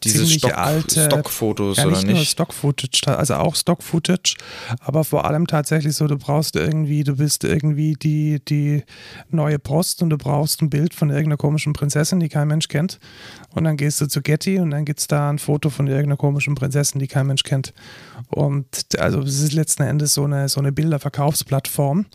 [0.04, 2.32] Diese ziemlich Stock, alte Stockfotos ja, oder nicht nur nicht?
[2.32, 4.36] Stock-Footage, also auch Stock-Footage,
[4.80, 8.84] aber vor allem tatsächlich so, du brauchst irgendwie, du bist irgendwie die, die
[9.30, 13.00] neue Post und du brauchst ein Bild von irgendeiner komischen Prinzessin, die kein Mensch kennt.
[13.54, 16.16] Und dann gehst du zu Getty und dann gibt es da ein Foto von irgendeiner
[16.18, 17.74] komischen Prinzessin, die kein Mensch kennt.
[18.30, 18.66] Und
[18.98, 22.06] also es ist letzten Endes so eine, so eine Bilderverkaufsplattform.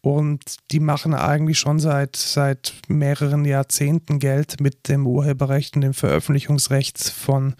[0.00, 0.40] Und
[0.72, 6.98] die machen eigentlich schon seit, seit mehreren Jahrzehnten Geld mit dem Urheberrecht und dem Veröffentlichungsrecht
[6.98, 7.54] von,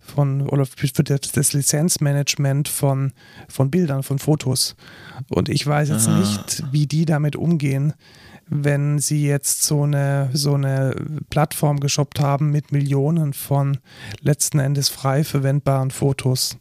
[0.00, 3.12] von oder für das, Lizenzmanagement von,
[3.48, 4.76] von Bildern, von Fotos.
[5.30, 6.18] Und ich weiß jetzt Ah.
[6.18, 7.94] nicht, wie die damit umgehen,
[8.50, 10.94] wenn sie jetzt so eine, so eine
[11.30, 13.78] Plattform geshoppt haben mit Millionen von
[14.20, 16.56] letzten Endes frei verwendbaren Fotos.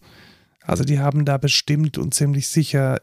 [0.61, 2.99] Also die haben da bestimmt und ziemlich sicher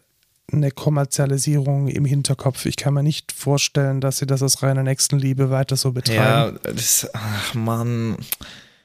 [0.53, 2.67] eine Kommerzialisierung im Hinterkopf.
[2.67, 6.59] Ich kann mir nicht vorstellen, dass sie das aus reiner Nächstenliebe weiter so betreiben.
[6.63, 8.17] Ja, das, ach man.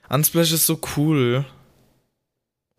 [0.08, 1.46] Unsplash ist so cool.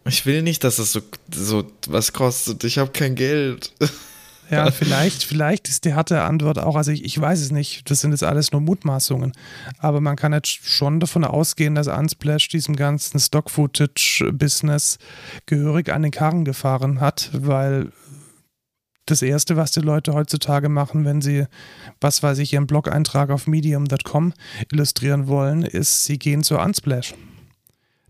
[0.07, 1.01] Ich will nicht, dass es so,
[1.33, 2.65] so was kostet.
[2.65, 3.73] Ich habe kein Geld.
[4.51, 8.01] Ja, vielleicht, vielleicht ist die harte Antwort auch, also ich, ich weiß es nicht, das
[8.01, 9.33] sind jetzt alles nur Mutmaßungen,
[9.79, 14.99] aber man kann jetzt schon davon ausgehen, dass Unsplash diesem ganzen Stock-Footage-Business
[15.47, 17.93] gehörig an den Karren gefahren hat, weil
[19.07, 21.47] das Erste, was die Leute heutzutage machen, wenn sie,
[22.01, 24.33] was weiß ich, ihren Blog-Eintrag auf medium.com
[24.73, 27.15] illustrieren wollen, ist, sie gehen zu Unsplash.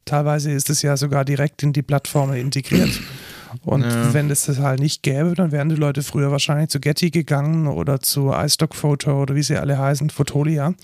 [0.04, 2.90] Teilweise ist es ja sogar direkt in die Plattform integriert.
[3.64, 4.12] Und Ja.
[4.14, 7.66] wenn es das halt nicht gäbe, dann wären die Leute früher wahrscheinlich zu Getty gegangen
[7.66, 10.74] oder zu iStock Photo oder wie sie alle heißen, Fotolia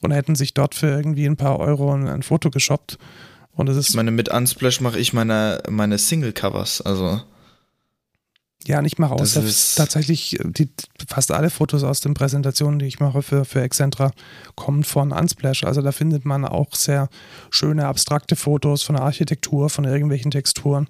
[0.00, 2.98] und hätten sich dort für irgendwie ein paar Euro ein, ein Foto geshoppt.
[3.52, 6.82] Und das ist Ich meine, mit Unsplash mache ich meine, meine Single-Covers.
[6.82, 7.20] Also,
[8.66, 10.68] Ja, und ich mache ist- tatsächlich die,
[11.08, 14.10] fast alle Fotos aus den Präsentationen, die ich mache für, für Excentra,
[14.56, 15.64] kommen von Unsplash.
[15.64, 17.08] Also da findet man auch sehr
[17.50, 20.88] schöne abstrakte Fotos von der Architektur, von irgendwelchen Texturen.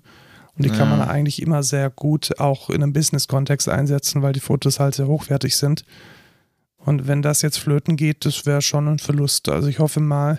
[0.57, 0.97] Und die kann Ja.
[0.97, 5.07] man eigentlich immer sehr gut auch in einem Business-Kontext einsetzen, weil die Fotos halt sehr
[5.07, 5.85] hochwertig sind.
[6.79, 9.49] Und wenn das jetzt flöten geht, das wäre schon ein Verlust.
[9.49, 10.39] Also ich hoffe mal,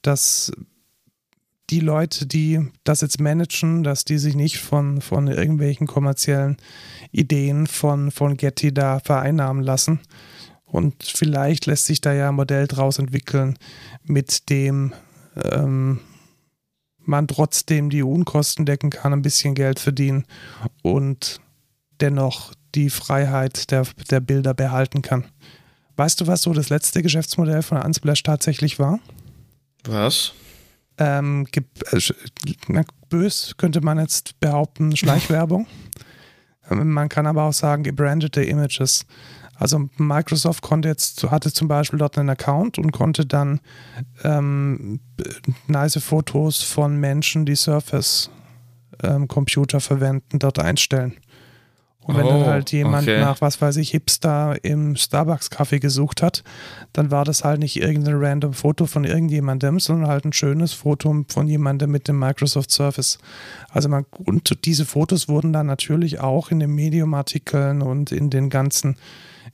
[0.00, 0.50] dass
[1.70, 6.56] die Leute, die das jetzt managen, dass die sich nicht von, von irgendwelchen kommerziellen
[7.12, 10.00] Ideen von, von Getty da vereinnahmen lassen.
[10.64, 13.58] Und vielleicht lässt sich da ja ein Modell draus entwickeln,
[14.04, 14.92] mit dem
[15.36, 16.00] ähm,
[17.04, 20.24] man trotzdem die Unkosten decken kann, ein bisschen Geld verdienen
[20.82, 21.40] und
[22.00, 25.24] dennoch die Freiheit der, der Bilder behalten kann.
[25.96, 28.98] Weißt du, was so das letzte Geschäftsmodell von Unsplash tatsächlich war?
[29.84, 30.32] was?
[30.98, 32.00] ähm, äh,
[32.68, 35.66] na, bös könnte man jetzt behaupten, Schleichwerbung.
[36.70, 39.04] Ähm, man kann aber auch sagen, gebrandete Images.
[39.62, 43.60] Also Microsoft konnte jetzt, hatte zum Beispiel dort einen Account und konnte dann
[44.24, 44.98] ähm,
[45.68, 48.28] nice Fotos von Menschen, die Surface
[49.04, 51.14] ähm, Computer verwenden, dort einstellen.
[52.00, 53.20] Und wenn dann Oh, halt jemand okay.
[53.20, 56.42] nach, was weiß ich, Hipster im Starbucks-Kaffee gesucht hat,
[56.92, 61.24] dann war das halt nicht irgendein random Foto von irgendjemandem, sondern halt ein schönes Foto
[61.28, 63.20] von jemandem mit dem Microsoft Surface.
[63.70, 68.50] Also man, und diese Fotos wurden dann natürlich auch in den Medium-Artikeln und in den
[68.50, 68.96] ganzen,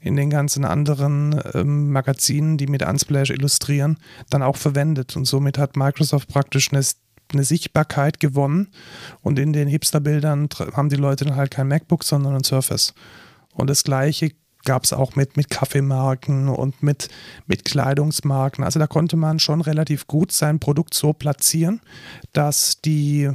[0.00, 3.98] in den ganzen anderen ähm, Magazinen, die mit Unsplash illustrieren,
[4.30, 5.16] dann auch verwendet.
[5.16, 6.82] Und somit hat Microsoft praktisch eine
[7.32, 8.68] eine Sichtbarkeit gewonnen
[9.20, 12.94] und in den Hipster-Bildern haben die Leute dann halt kein MacBook, sondern ein Surface.
[13.52, 14.30] Und das gleiche
[14.64, 17.08] gab es auch mit, mit Kaffeemarken und mit,
[17.46, 18.64] mit Kleidungsmarken.
[18.64, 21.80] Also da konnte man schon relativ gut sein Produkt so platzieren,
[22.32, 23.30] dass die,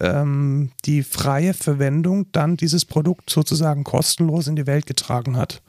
[0.00, 5.62] ähm, die freie Verwendung dann dieses Produkt sozusagen kostenlos in die Welt getragen hat.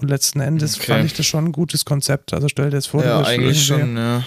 [0.00, 0.92] Und letzten Endes Okay.
[0.92, 2.32] fand ich das schon ein gutes Konzept.
[2.32, 4.22] Also stell dir das vor, du Ja, bist eigentlich schon, ja.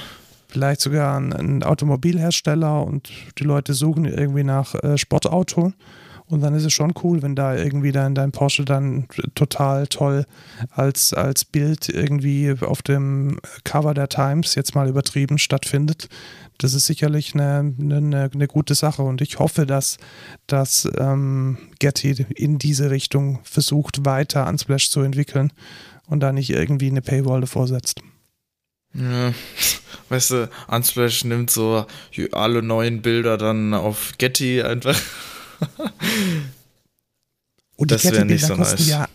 [0.50, 3.10] vielleicht sogar ein, ein Automobilhersteller und
[3.40, 5.74] die Leute suchen irgendwie nach äh, Sportauto.
[6.28, 10.26] Und dann ist es schon cool, wenn da irgendwie dein, dein Porsche dann total toll
[10.70, 16.08] als, als Bild irgendwie auf dem Cover der Times jetzt mal übertrieben stattfindet.
[16.58, 19.98] Das ist sicherlich eine, eine, eine gute Sache und ich hoffe, dass,
[20.48, 25.52] dass ähm, Getty in diese Richtung versucht, weiter Unsplash zu entwickeln
[26.08, 28.02] und da nicht irgendwie eine Paywall davor setzt.
[28.94, 29.34] Ja,
[30.10, 31.86] weißt du, Unsplash nimmt so
[32.32, 35.00] alle neuen Bilder dann auf Getty einfach.
[37.76, 38.88] Und Das die wär nicht so kosten nice.
[38.88, 39.08] ja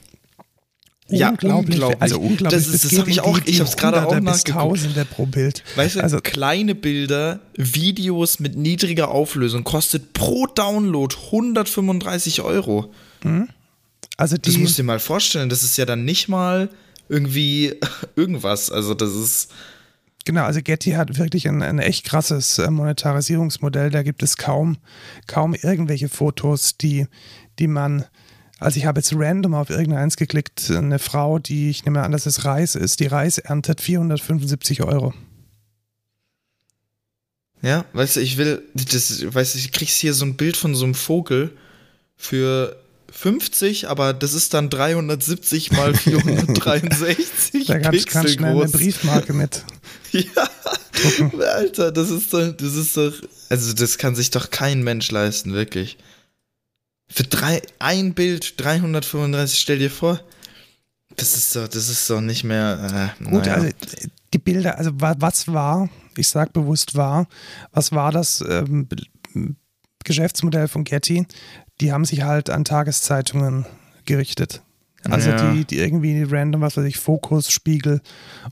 [1.11, 1.75] Ja, unglaublich.
[1.77, 2.03] unglaublich.
[2.03, 2.51] Also unglaublich.
[2.65, 4.49] Das ist- das geht hab ich auch- ich die hab's gerade auch nachgeguckt.
[4.63, 5.63] Tausende pro Bild.
[5.77, 12.93] Weißt du, Also- kleine Bilder, Videos mit niedriger Auflösung kostet pro Download 135 Euro.
[14.19, 15.49] Also Das die, musst du dir mal vorstellen.
[15.49, 16.69] Das ist ja dann nicht mal
[17.09, 17.75] irgendwie
[18.17, 18.71] irgendwas.
[18.71, 19.49] Also das ist
[20.29, 23.89] Genau, also Getty hat wirklich ein, ein echt krasses äh, Monetarisierungsmodell.
[23.89, 24.77] Da gibt es kaum,
[25.27, 27.07] kaum irgendwelche Fotos, die,
[27.59, 28.05] die man.
[28.59, 32.27] Also ich habe jetzt random auf irgendeins geklickt, eine Frau, die, ich nehme an, dass
[32.27, 35.15] es Reis ist, die Reis erntet 475 Euro.
[37.63, 40.75] Ja, weißt du, ich will, das, weißt du, ich kriegst hier so ein Bild von
[40.75, 41.57] so einem Vogel
[42.19, 42.77] für
[43.11, 48.63] 50, aber das ist dann 370 mal 463 da Pixel kannst schnell groß.
[48.63, 49.65] eine Briefmarke mit.
[50.13, 50.49] ja.
[51.41, 53.13] Alter, das ist doch, das ist doch,
[53.49, 55.99] also das kann sich doch kein Mensch leisten, wirklich.
[57.09, 60.21] Für drei, ein Bild 335, stell dir vor.
[61.17, 63.15] Das ist doch, das ist doch nicht mehr.
[63.21, 63.55] Äh, Gut, naja.
[63.55, 63.69] also
[64.35, 67.27] die Bilder, also was war, ich sag bewusst war,
[67.73, 68.89] was war das ähm,
[70.05, 71.27] Geschäftsmodell von Getty?
[71.81, 73.67] Die haben sich halt an Tageszeitungen
[74.05, 74.63] gerichtet.
[75.05, 75.53] Also ja.
[75.53, 78.01] die, die irgendwie random, was weiß ich, Fokus, Spiegel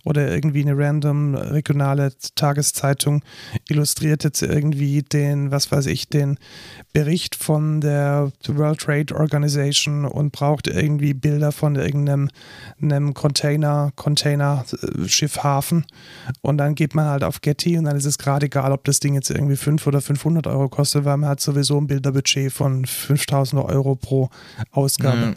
[0.04, 3.24] oder irgendwie eine random regionale Tageszeitung
[3.68, 6.38] illustriert jetzt irgendwie den, was weiß ich, den
[6.92, 12.28] Bericht von der World Trade Organization und braucht irgendwie Bilder von irgendeinem
[12.80, 14.64] einem Container, Container
[15.06, 15.84] Schiffhafen
[16.42, 19.00] und dann geht man halt auf Getty und dann ist es gerade egal, ob das
[19.00, 22.84] Ding jetzt irgendwie 5 oder 500 Euro kostet, weil man hat sowieso ein Bilderbudget von
[22.84, 24.30] 5000 Euro pro
[24.70, 25.16] Ausgabe.
[25.16, 25.34] Mhm.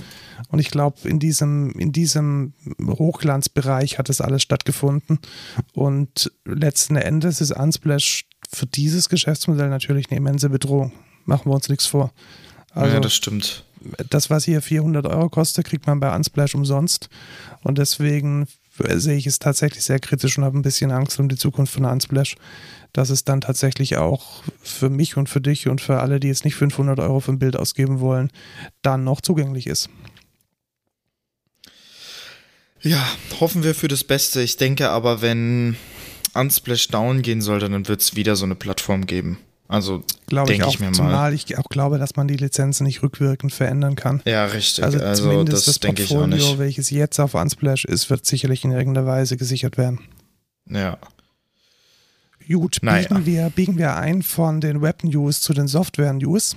[0.48, 5.19] Und ich glaube, in diesem, in diesem Hochglanzbereich hat das alles stattgefunden.
[5.73, 10.91] Und letzten Endes ist Unsplash für dieses Geschäftsmodell natürlich eine immense Bedrohung.
[11.25, 12.12] Machen wir uns nichts vor.
[12.71, 13.65] Also, ja, das stimmt.
[14.09, 17.09] Das, was hier 400 Euro kostet, kriegt man bei Unsplash umsonst.
[17.63, 18.47] Und deswegen
[18.95, 21.85] sehe ich es tatsächlich sehr kritisch und habe ein bisschen Angst um die Zukunft von
[21.85, 22.35] Unsplash,
[22.93, 26.45] dass es dann tatsächlich auch für mich und für dich und für alle, die jetzt
[26.45, 28.31] nicht 500 Euro für ein Bild ausgeben wollen,
[28.81, 29.89] dann noch zugänglich ist.
[32.81, 33.05] Ja,
[33.39, 34.41] hoffen wir für das Beste.
[34.41, 35.75] Ich denke aber, wenn
[36.33, 39.37] Unsplash down gehen sollte, dann wird es wieder so eine Plattform geben.
[39.67, 40.93] Also denke ich, ich, mir mal.
[40.93, 44.21] Zumal ich auch glaube, dass man die Lizenzen nicht rückwirkend verändern kann.
[44.25, 44.83] Ja, richtig.
[44.83, 49.05] Also, also zumindest das, das Portfolio, welches jetzt auf Unsplash ist, wird sicherlich in irgendeiner
[49.05, 49.99] Weise gesichert werden.
[50.67, 50.97] Ja.
[52.47, 53.07] Gut, naja.
[53.07, 56.55] biegen, wir, biegen wir ein von den Web-News zu den Software-News.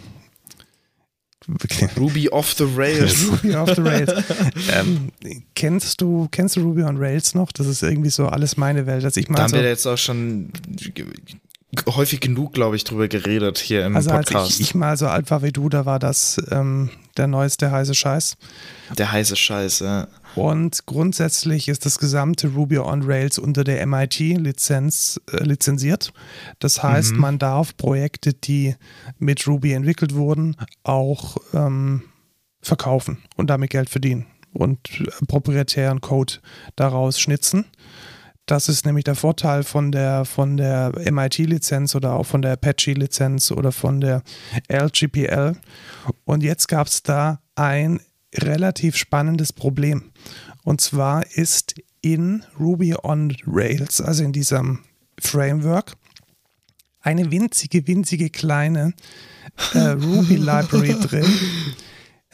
[1.96, 3.28] Ruby off the Rails.
[3.28, 4.12] Ruby off the Rails.
[4.72, 5.12] ähm,
[5.54, 7.52] kennst du kennst du Ruby on Rails noch?
[7.52, 9.04] Das ist irgendwie so alles meine Welt.
[9.04, 10.52] Also ich mal da haben so, wir jetzt auch schon
[11.86, 14.46] häufig genug, glaube ich, drüber geredet hier im also Podcast.
[14.46, 17.70] Als ich, ich mal so alt war wie du, da war das ähm, der neueste
[17.70, 18.36] heiße Scheiß.
[18.96, 20.08] Der heiße Scheiß, ja.
[20.34, 26.12] Und grundsätzlich ist das gesamte Ruby on Rails unter der MIT-Lizenz äh, lizenziert.
[26.58, 27.20] Das heißt, mhm.
[27.20, 28.74] man darf Projekte, die
[29.18, 32.02] mit Ruby entwickelt wurden, auch ähm,
[32.62, 34.78] verkaufen und damit Geld verdienen und
[35.28, 36.34] proprietären Code
[36.76, 37.66] daraus schnitzen.
[38.46, 43.52] Das ist nämlich der Vorteil von der, von der MIT-Lizenz oder auch von der Apache-Lizenz
[43.52, 44.22] oder von der
[44.70, 45.56] LGPL.
[46.24, 48.00] Und jetzt gab es da ein
[48.34, 50.12] relativ spannendes Problem.
[50.64, 54.80] Und zwar ist in Ruby on Rails, also in diesem
[55.20, 55.94] Framework,
[57.00, 58.94] eine winzige, winzige kleine
[59.74, 61.26] äh, Ruby Library drin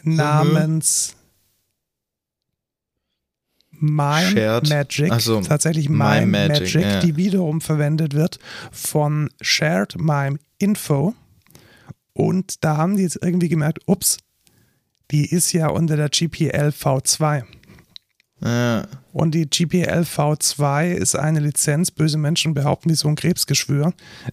[0.03, 1.17] namens
[3.81, 4.69] Mime Shared.
[4.69, 7.01] Magic, also, tatsächlich Mime, Mime Magic, Magic ja.
[7.01, 8.39] die wiederum verwendet wird
[8.73, 11.15] von Shared Mime Info.
[12.13, 14.19] Und da haben die jetzt irgendwie gemerkt, ups,
[15.11, 17.44] die ist ja unter der GPL V2.
[18.40, 18.87] Ja.
[19.12, 23.92] Und die GPL V2 ist eine Lizenz, böse Menschen behaupten, wie so ein Krebsgeschwür.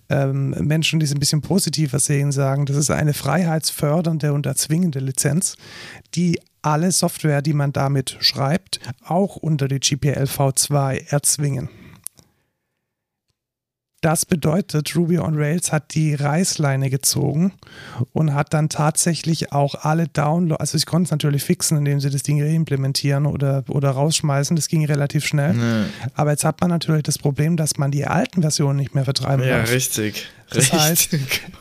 [0.09, 4.99] Ähm, Menschen, die es ein bisschen positiver sehen, sagen, das ist eine freiheitsfördernde und erzwingende
[4.99, 5.55] Lizenz,
[6.13, 11.69] die alle Software, die man damit schreibt, auch unter die GPL V2 erzwingen.
[14.05, 17.53] Das bedeutet, Ruby on Rails hat die Reißleine gezogen
[18.13, 22.11] und hat dann tatsächlich auch alle Downloads, also ich konnte es natürlich fixen, indem sie
[22.11, 25.55] das Ding reimplementieren oder, oder rausschmeißen, das ging relativ schnell.
[25.55, 25.89] Nee.
[26.13, 29.43] Aber jetzt hat man natürlich das Problem, dass man die alten Versionen nicht mehr vertreiben
[29.43, 29.69] ja, darf.
[29.69, 30.27] Ja, richtig.
[30.51, 30.71] Das.
[30.71, 31.17] Heißt,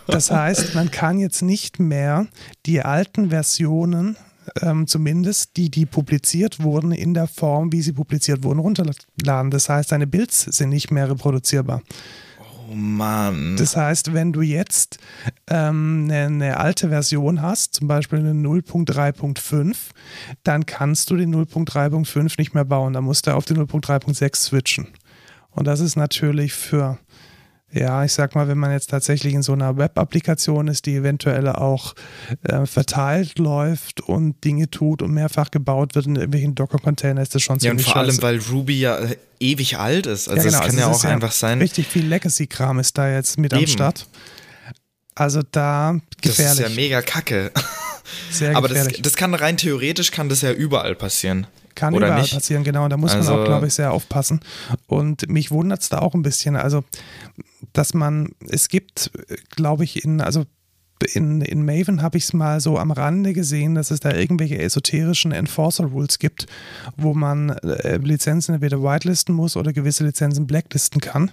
[0.06, 2.26] das heißt, man kann jetzt nicht mehr
[2.66, 4.18] die alten Versionen
[4.60, 9.50] ähm, zumindest, die, die publiziert wurden, in der Form, wie sie publiziert wurden, runterladen.
[9.50, 11.80] Das heißt, deine Builds sind nicht mehr reproduzierbar.
[12.74, 13.56] Oh Mann.
[13.56, 14.98] Das heißt, wenn du jetzt
[15.48, 19.76] ähm, eine, eine, alte Version hast, zum Beispiel eine 0.3.5,
[20.42, 22.92] dann kannst du den 0.3.5 nicht mehr bauen.
[22.92, 24.88] Dann musst du auf die 0.3.6 switchen.
[25.50, 26.98] Und das ist natürlich für
[27.74, 31.48] Ja, ich sag mal, wenn man jetzt tatsächlich in so einer Web-Applikation ist, die eventuell
[31.48, 31.94] auch
[32.44, 37.42] äh, verteilt läuft und Dinge tut und mehrfach gebaut wird in irgendwelchen Docker-Container, ist das
[37.42, 40.28] schon Ja, und ziemlich vor allem, weil Ruby ja äh, ewig alt ist.
[40.28, 41.58] Also, Ja, genau, es kann also ja auch einfach sein.
[41.58, 43.68] Richtig viel Legacy-Kram ist da jetzt mit am Eben.
[43.72, 44.06] Start.
[45.16, 46.60] Also da Das gefährlich.
[46.64, 47.50] ist ja mega kacke.
[48.30, 49.02] sehr Aber das, gefährlich.
[49.02, 51.46] das kann rein theoretisch kann das ja überall passieren.
[51.74, 52.34] Kann oder überall nicht?
[52.34, 52.84] passieren, genau.
[52.84, 54.40] Und da muss man Also- auch, glaube ich, sehr aufpassen.
[54.86, 56.56] Und mich wundert es da auch ein bisschen.
[56.56, 56.84] Also,
[57.72, 59.10] dass man, es gibt,
[59.56, 60.44] glaube ich, in, also
[61.12, 64.58] in, in Maven habe ich es mal so am Rande gesehen, dass es da irgendwelche
[64.58, 66.46] esoterischen Enforcer-Rules gibt,
[66.96, 71.32] wo man äh, Lizenzen entweder whitelisten muss oder gewisse Lizenzen blacklisten kann.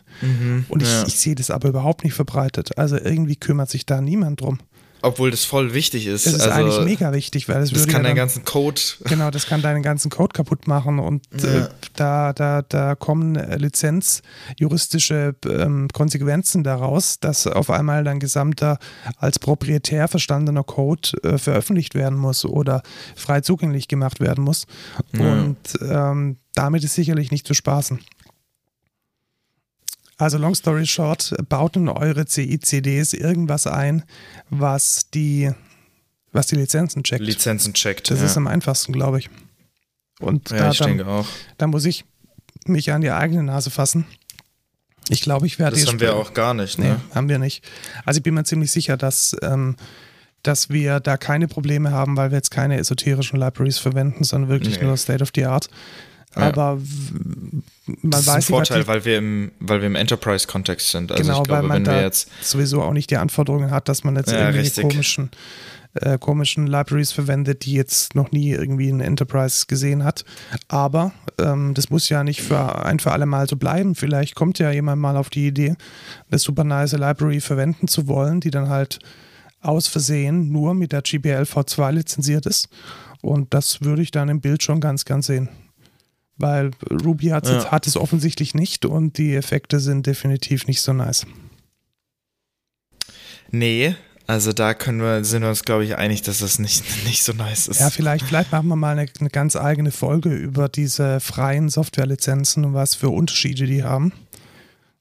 [0.67, 1.03] Und ich, ja.
[1.07, 2.77] ich sehe das aber überhaupt nicht verbreitet.
[2.77, 4.59] Also irgendwie kümmert sich da niemand drum.
[5.03, 6.25] Obwohl das voll wichtig ist.
[6.25, 8.81] Das ist also, eigentlich mega wichtig, weil es Das würde kann ja dann, ganzen Code.
[9.05, 11.69] Genau, das kann deinen ganzen Code kaputt machen und äh, Ja.
[11.95, 18.77] da, da, da kommen äh, lizenzjuristische ähm, Konsequenzen daraus, dass auf einmal dein gesamter
[19.17, 22.81] als proprietär verstandener Code äh, veröffentlicht werden muss oder
[23.15, 24.65] frei zugänglich gemacht werden muss.
[25.13, 25.31] Ja.
[25.33, 27.99] Und ähm, damit ist sicherlich nicht zu spaßen.
[30.21, 34.03] Also long story short, baut in eure CI-CDs irgendwas ein,
[34.51, 35.51] was die,
[36.31, 37.23] was die Lizenzen checkt.
[37.23, 38.11] Lizenzen checkt.
[38.11, 38.25] Das ja.
[38.27, 39.29] ist am einfachsten, glaube ich.
[40.19, 41.25] Und ja, da, ich dann, denke auch.
[41.57, 42.05] da muss ich
[42.65, 44.05] mich an die eigene Nase fassen.
[45.09, 46.77] Ich glaube, ich werde Das haben wir auch gar nicht.
[46.77, 47.01] Nee, Ne?
[47.15, 47.67] haben wir nicht.
[48.05, 49.75] Also ich bin mir ziemlich sicher, dass, ähm,
[50.43, 54.79] dass wir da keine Probleme haben, weil wir jetzt keine esoterischen Libraries verwenden, sondern wirklich
[54.79, 54.85] Nee.
[54.85, 55.67] nur State of the Art.
[56.35, 56.43] Ja.
[56.43, 56.77] Aber
[57.85, 60.91] man Das ist weiß ein nicht, was Vorteil, weil wir im, weil wir im Enterprise-Kontext
[60.91, 61.11] sind.
[61.11, 62.29] Also genau, glaube, weil man da jetzt.
[62.41, 64.83] sowieso auch nicht die Anforderungen hat, dass man jetzt Ja, irgendwelche richtig.
[64.89, 65.29] komischen,
[65.95, 70.23] äh, komischen Libraries verwendet, die jetzt noch nie irgendwie ein Enterprise gesehen hat.
[70.69, 73.95] Aber ähm, das muss ja nicht für ein für alle Mal so bleiben.
[73.95, 75.75] Vielleicht kommt ja jemand mal auf die Idee,
[76.29, 78.99] eine super nice Library verwenden zu wollen, die dann halt
[79.59, 82.69] aus Versehen nur mit der GPL V2 lizenziert ist.
[83.21, 85.49] Und das würde ich dann im Bild schon ganz, ganz sehen.
[86.37, 87.71] Weil Ruby hat, Ja.
[87.71, 91.25] hat es offensichtlich nicht und die Effekte sind definitiv nicht so nice.
[93.51, 93.95] Nee,
[94.27, 97.33] also da können wir, sind wir uns, glaube ich, einig, dass das nicht, nicht so
[97.33, 97.79] nice ist.
[97.79, 102.63] Ja, vielleicht, vielleicht machen wir mal eine, eine ganz eigene Folge über diese freien Softwarelizenzen
[102.65, 104.13] und was für Unterschiede die haben.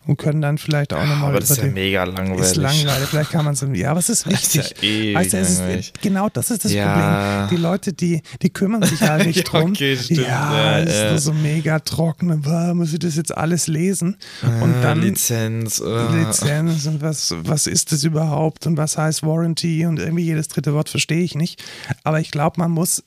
[0.07, 2.41] Und können dann vielleicht auch nochmal Aber das über ist ja mega langweilig.
[2.41, 3.65] Ist langweilig, vielleicht kann man es.
[3.75, 5.13] Ja, aber es ist Das ist wichtig.
[5.13, 7.43] ja Weißt du, ist, genau das ist das Ja.
[7.47, 7.59] Problem.
[7.59, 9.71] Die Leute, die, die kümmern sich halt nicht Ja, drum.
[9.73, 10.21] okay, stimmt.
[10.21, 11.19] Ja, Ja, es ist ja.
[11.19, 12.31] so mega trocken.
[12.31, 12.47] und,
[12.77, 14.17] Muss ich das jetzt alles lesen?
[14.43, 15.83] Und Ah, dann Lizenz.
[15.83, 16.09] ah.
[16.15, 20.73] Lizenz und was, was ist das überhaupt und was heißt Warranty und irgendwie jedes dritte
[20.73, 21.63] Wort verstehe ich nicht.
[22.05, 23.05] Aber ich glaube, man muss,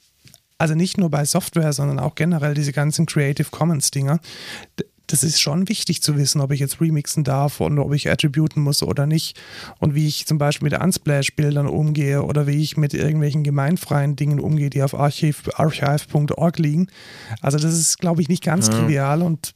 [0.60, 4.20] also nicht nur bei Software, sondern auch generell diese ganzen Creative Commons Dinger,
[5.08, 8.64] das ist schon wichtig zu wissen, ob ich jetzt remixen darf und ob ich attributen
[8.64, 9.40] muss oder nicht
[9.80, 14.40] und wie ich zum Beispiel mit Unsplash-Bildern umgehe oder wie ich mit irgendwelchen gemeinfreien Dingen
[14.40, 16.88] umgehe, die auf archiv- archive.org liegen.
[17.42, 19.56] Also das ist, glaube ich, nicht ganz trivial und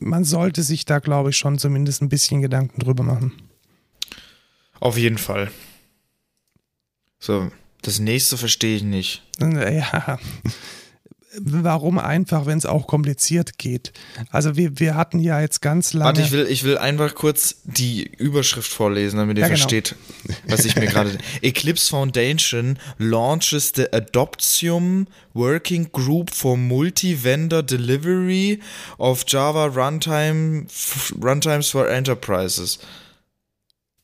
[0.00, 3.32] man sollte sich da, glaube ich, schon zumindest ein bisschen Gedanken drüber machen.
[4.80, 5.50] Auf jeden Fall.
[7.18, 7.50] So,
[7.82, 9.22] das nächste verstehe ich nicht.
[9.40, 10.18] Ja.
[11.40, 13.92] Warum einfach, wenn es auch kompliziert geht?
[14.30, 16.06] Also wir, wir hatten ja jetzt ganz lange.
[16.06, 19.58] Warte, ich will, ich will einfach kurz die Überschrift vorlesen, damit ihr Ja, genau.
[19.58, 19.96] versteht,
[20.46, 21.18] was ich mir gerade.
[21.42, 28.60] Eclipse Foundation launches the Adoptium Working Group for Multi-Vendor Delivery
[28.98, 30.66] of Java Runtime,
[31.20, 32.78] Runtimes for Enterprises.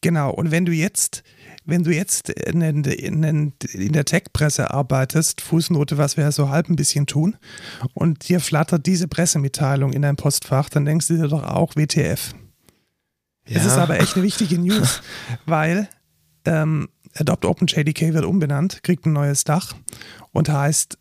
[0.02, 1.22] Genau, und wenn du jetzt,
[1.64, 6.48] wenn du jetzt in, in, in, in der Tech-Presse arbeitest, Fußnote, was wir ja so
[6.48, 7.36] halb ein bisschen tun,
[7.94, 12.34] und dir flattert diese Pressemitteilung in dein Postfach, dann denkst du dir doch auch WTF.
[13.44, 15.02] Es ist aber echt eine wichtige News,
[15.46, 15.88] weil
[16.44, 19.74] ähm, Adopt OpenJDK wird umbenannt, kriegt ein neues Dach
[20.32, 20.98] und heißt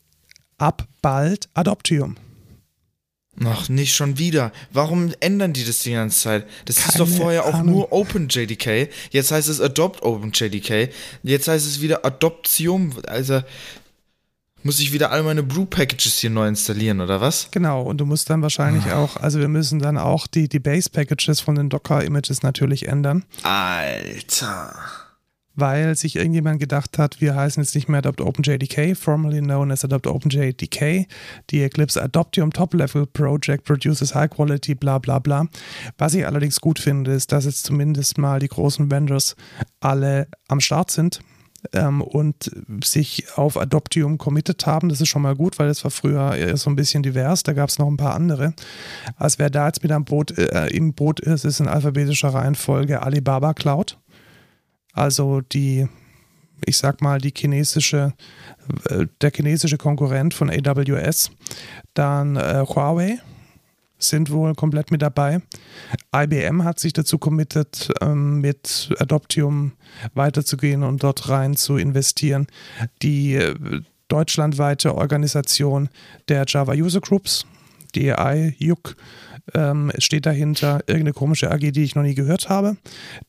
[0.57, 2.15] ab bald Adoptium.
[3.45, 4.51] Ach, nicht schon wieder.
[4.71, 6.47] Warum ändern die das die ganze Zeit?
[6.65, 7.75] Das ist Keine doch vorher auch Ahnung.
[7.75, 8.89] nur OpenJDK.
[9.11, 10.89] Jetzt heißt es Adopt OpenJDK.
[11.23, 12.93] Jetzt heißt es wieder Adoptium.
[13.07, 13.41] Also
[14.61, 17.47] muss ich wieder all meine Brew-Packages hier neu installieren, oder was?
[17.51, 21.39] Genau, und du musst dann wahrscheinlich auch, also wir müssen dann auch die, die Base-Packages
[21.39, 24.75] von den Docker-Images natürlich ändern, Alter.
[25.59, 29.83] Weil sich irgendjemand gedacht hat, wir heißen jetzt nicht mehr Adopt OpenJDK, formerly known as
[29.83, 31.07] Adopt OpenJDK.
[31.49, 35.47] Die Eclipse Adoptium Top-Level Project produces high quality, bla bla bla.
[35.97, 39.35] Was ich allerdings gut finde, ist, dass jetzt zumindest mal die großen Vendors
[39.79, 41.21] alle am Start sind.
[41.73, 42.51] ähm, und
[42.83, 44.89] sich auf Adoptium committed haben.
[44.89, 47.43] Das ist schon mal gut, weil das war früher eher so ein bisschen divers.
[47.43, 48.53] Da gab es noch ein paar andere.
[49.17, 53.01] Als wer da jetzt mit am Boot, äh, im Boot ist, ist in alphabetischer Reihenfolge
[53.01, 53.97] Alibaba Cloud.
[54.93, 55.87] Also die,
[56.65, 58.13] ich sag mal, die chinesische,
[58.89, 61.31] äh, der chinesische Konkurrent von AWS.
[61.93, 63.19] Dann äh, Huawei
[63.99, 65.41] sind wohl komplett mit dabei.
[66.15, 69.73] IBM hat sich dazu committed, ähm, mit Adoptium
[70.13, 72.47] weiterzugehen und dort rein zu investieren.
[73.01, 73.55] Die äh,
[74.07, 75.89] deutschlandweite Organisation
[76.29, 77.45] der Java User Groups,
[77.95, 78.95] DEI, JUC,
[79.53, 80.79] ähm, steht dahinter.
[80.87, 82.77] Irgendeine komische AG, die ich noch nie gehört habe.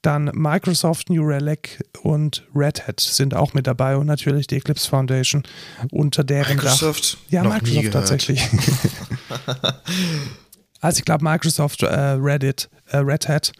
[0.02, 4.88] Dann Microsoft, New Relic und Red Hat sind auch mit dabei und natürlich die Eclipse
[4.88, 5.42] Foundation
[5.90, 7.14] unter deren Microsoft?
[7.14, 7.32] Dach.
[7.32, 8.48] Ja, noch Microsoft tatsächlich.
[10.80, 13.52] Also ich glaube Microsoft, äh, Reddit, äh, Red Hat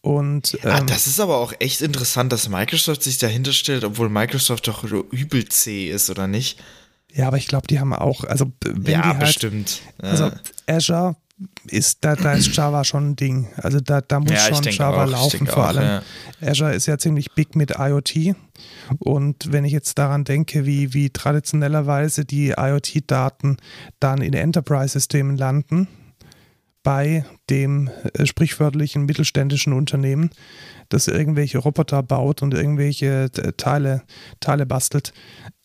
[0.00, 3.82] und ah, ähm, ah, das ist aber auch echt interessant, dass Microsoft sich dahinter stellt,
[3.82, 6.62] obwohl Microsoft doch übel C ist, oder nicht?
[7.12, 9.80] Ja, aber ich glaube, die haben auch, also wenn ja, die halt, bestimmt.
[9.98, 10.30] Also
[10.66, 11.16] Azure
[11.66, 13.48] ist, da, da ist Java schon ein Ding.
[13.56, 16.02] Also da, da muss ja, schon Java auch, laufen, vor auch, allem.
[16.40, 16.48] Ja.
[16.48, 18.34] Azure ist ja ziemlich big mit IoT.
[18.98, 23.58] Und wenn ich jetzt daran denke, wie, wie traditionellerweise die IoT-Daten
[24.00, 25.88] dann in Enterprise-Systemen landen,
[26.82, 30.30] bei dem äh, sprichwörtlichen mittelständischen Unternehmen,
[30.88, 34.02] das irgendwelche Roboter baut und irgendwelche äh, Teile,
[34.40, 35.12] Teile bastelt,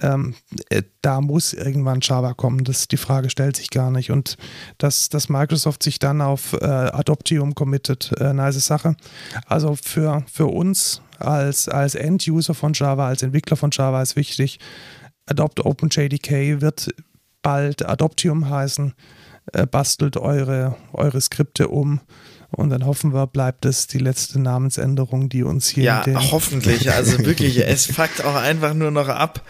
[0.02, 0.36] ähm,
[0.70, 2.64] äh, da muss irgendwann Java kommen.
[2.64, 4.12] Das, die Frage stellt sich gar nicht.
[4.12, 4.38] Und
[4.78, 8.96] dass, dass Microsoft sich dann auf äh, Adoptium committet, äh, nice Sache.
[9.46, 14.60] Also für, für uns als, als End-User von Java, als Entwickler von Java ist wichtig,
[15.26, 16.90] Adopt OpenJDK wird
[17.42, 18.94] bald Adoptium heißen
[19.52, 22.02] äh, bastelt eure, eure Skripte um
[22.56, 25.84] und dann hoffen wir, bleibt es die letzte Namensänderung, die uns hier.
[25.84, 26.92] Ja, hoffentlich.
[26.92, 29.44] Also wirklich, es fuckt auch einfach nur noch ab.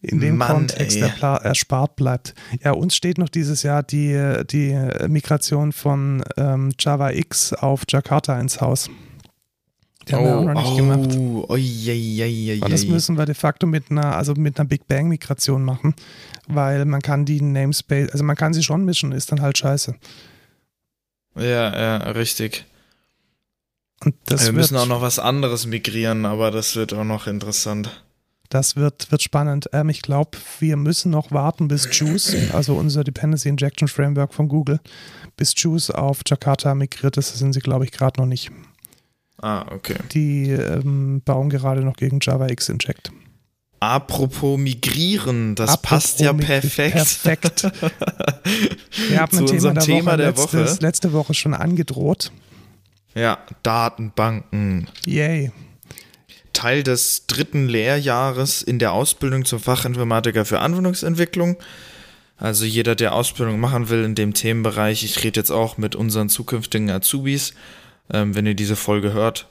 [0.00, 2.34] In dem Mann, Kontext erspart bleibt.
[2.62, 4.78] Ja, uns steht noch dieses Jahr die, die
[5.08, 8.88] Migration von ähm, Java X auf Jakarta ins Haus.
[10.08, 11.48] Die haben oh, wir auch noch nicht oh, gemacht.
[11.48, 14.68] Oh, je, je, je, Und das müssen wir de facto mit einer, also mit einer
[14.68, 15.94] Big Bang Migration machen,
[16.46, 19.94] weil man kann die Namespace, also man kann sie schon mischen, ist dann halt scheiße.
[21.38, 22.64] Ja, ja, richtig.
[24.04, 28.04] Und das wir müssen auch noch was anderes migrieren, aber das wird auch noch interessant.
[28.48, 29.68] Das wird, wird spannend.
[29.72, 34.48] Ähm, ich glaube, wir müssen noch warten, bis Juice, also unser Dependency Injection Framework von
[34.48, 34.80] Google,
[35.36, 37.32] bis Juice auf Jakarta migriert ist.
[37.32, 38.50] Das sind sie, glaube ich, gerade noch nicht.
[39.40, 39.96] Ah, okay.
[40.12, 43.12] Die ähm, bauen gerade noch gegen Java X Inject.
[43.80, 46.94] Apropos migrieren, das Apropos passt ja perfekt.
[46.94, 47.62] Perfekt.
[49.08, 50.78] Wir haben Zu ein Thema, der, Thema Woche, der letztes, Woche.
[50.80, 52.32] letzte Woche schon angedroht.
[53.14, 54.88] Ja, Datenbanken.
[55.06, 55.52] Yay.
[56.52, 61.56] Teil des dritten Lehrjahres in der Ausbildung zum Fachinformatiker für Anwendungsentwicklung.
[62.36, 66.28] Also jeder, der Ausbildung machen will in dem Themenbereich, ich rede jetzt auch mit unseren
[66.28, 67.54] zukünftigen Azubis,
[68.12, 69.48] ähm, wenn ihr diese Folge hört,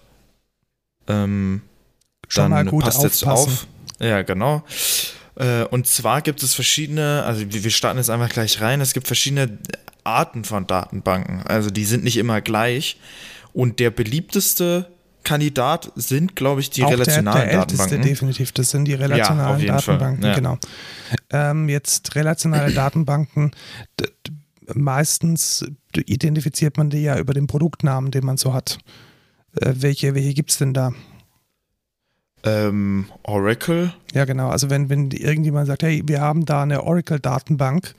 [1.08, 1.62] ähm,
[2.34, 3.04] dann passt aufpassen.
[3.04, 3.68] jetzt auf.
[4.00, 4.64] Ja, genau.
[5.36, 9.08] Äh, und zwar gibt es verschiedene, also wir starten jetzt einfach gleich rein, es gibt
[9.08, 9.58] verschiedene
[10.04, 11.42] Arten von Datenbanken.
[11.44, 13.00] Also die sind nicht immer gleich.
[13.54, 14.88] Und der beliebteste
[15.24, 17.96] Kandidat sind, glaube ich, die Auch relationalen der, der Datenbanken.
[17.96, 20.36] Älteste definitiv, das sind die relationalen ja, Datenbanken, ja.
[20.36, 20.58] genau.
[21.32, 23.52] Ähm, jetzt relationale Datenbanken,
[24.74, 28.78] meistens identifiziert man die ja über den Produktnamen, den man so hat.
[29.60, 30.94] Äh, welche welche gibt es denn da?
[32.44, 33.94] Ähm, Oracle?
[34.14, 34.50] Ja, genau.
[34.50, 37.94] Also wenn, wenn irgendjemand sagt, hey, wir haben da eine Oracle-Datenbank,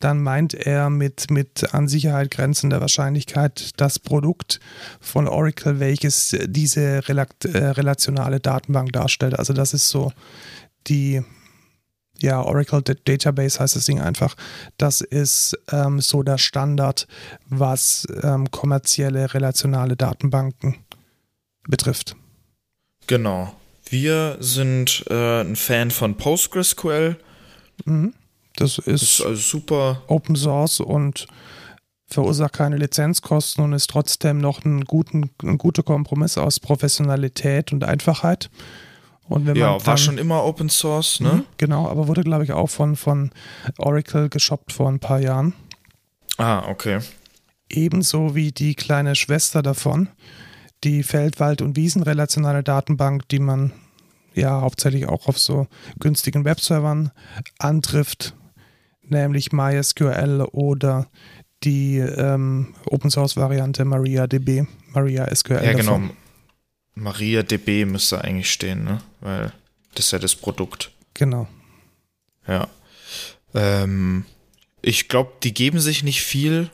[0.00, 4.60] dann meint er mit, mit an Sicherheit grenzender Wahrscheinlichkeit das Produkt
[5.00, 9.38] von Oracle, welches diese äh, relationale Datenbank darstellt.
[9.38, 10.12] Also das ist so
[10.88, 11.22] die,
[12.18, 14.34] ja, Oracle Database heißt das Ding einfach.
[14.76, 17.06] Das ist ähm, so der Standard,
[17.48, 20.76] was ähm, kommerzielle relationale Datenbanken
[21.66, 22.14] betrifft.
[23.06, 23.54] Genau.
[23.94, 27.16] Wir sind äh, ein Fan von PostgreSQL.
[27.84, 28.12] Mhm.
[28.56, 30.02] Das ist, das ist also super.
[30.08, 31.28] Open Source und
[32.08, 37.84] verursacht keine Lizenzkosten und ist trotzdem noch ein, guten, ein guter Kompromiss aus Professionalität und
[37.84, 38.50] Einfachheit.
[39.28, 41.32] Und wenn ja, man war schon immer Open Source, ne?
[41.32, 43.30] Mhm, genau, aber wurde, glaube ich, auch von, von
[43.78, 45.54] Oracle geshoppt vor ein paar Jahren.
[46.36, 46.98] Ah, okay.
[47.70, 50.08] Ebenso wie die kleine Schwester davon,
[50.82, 53.70] die Feldwald- und Wiesenrelationale Datenbank, die man
[54.34, 55.66] ja hauptsächlich auch auf so
[55.98, 57.10] günstigen Webservern
[57.58, 58.34] antrifft,
[59.02, 61.08] nämlich MySQL oder
[61.62, 65.64] die ähm, Open Source Variante MariaDB, MariaSQL.
[65.64, 66.00] Ja, genau.
[66.94, 69.00] MariaDB müsste eigentlich stehen, ne?
[69.20, 69.52] Weil
[69.94, 70.92] Das ist ja das Produkt.
[71.14, 71.48] Genau.
[72.46, 72.68] Ja.
[73.54, 74.26] Ähm,
[74.82, 76.70] ich glaube, die geben sich nicht viel.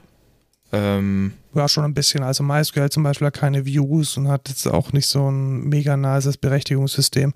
[0.73, 2.23] Ähm, ja, schon ein bisschen.
[2.23, 5.97] Also MySQL zum Beispiel hat keine Views und hat jetzt auch nicht so ein mega
[5.97, 7.35] nices Berechtigungssystem.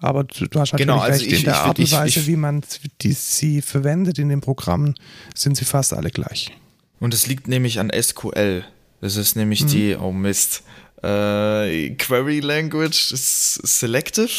[0.00, 2.20] Aber du, du hast natürlich Genau, also recht, ich- in der ich- Art und Weise,
[2.20, 2.62] ich- wie man
[3.02, 4.94] die, sie verwendet in den Programmen,
[5.34, 6.52] sind sie fast alle gleich.
[7.00, 8.64] und es liegt nämlich an SQL.
[9.00, 10.62] Das ist nämlich die, oh Mist,
[11.02, 14.30] äh, Query Language ist Selective.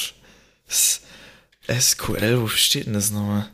[1.70, 3.50] SQL, wo steht denn das nochmal?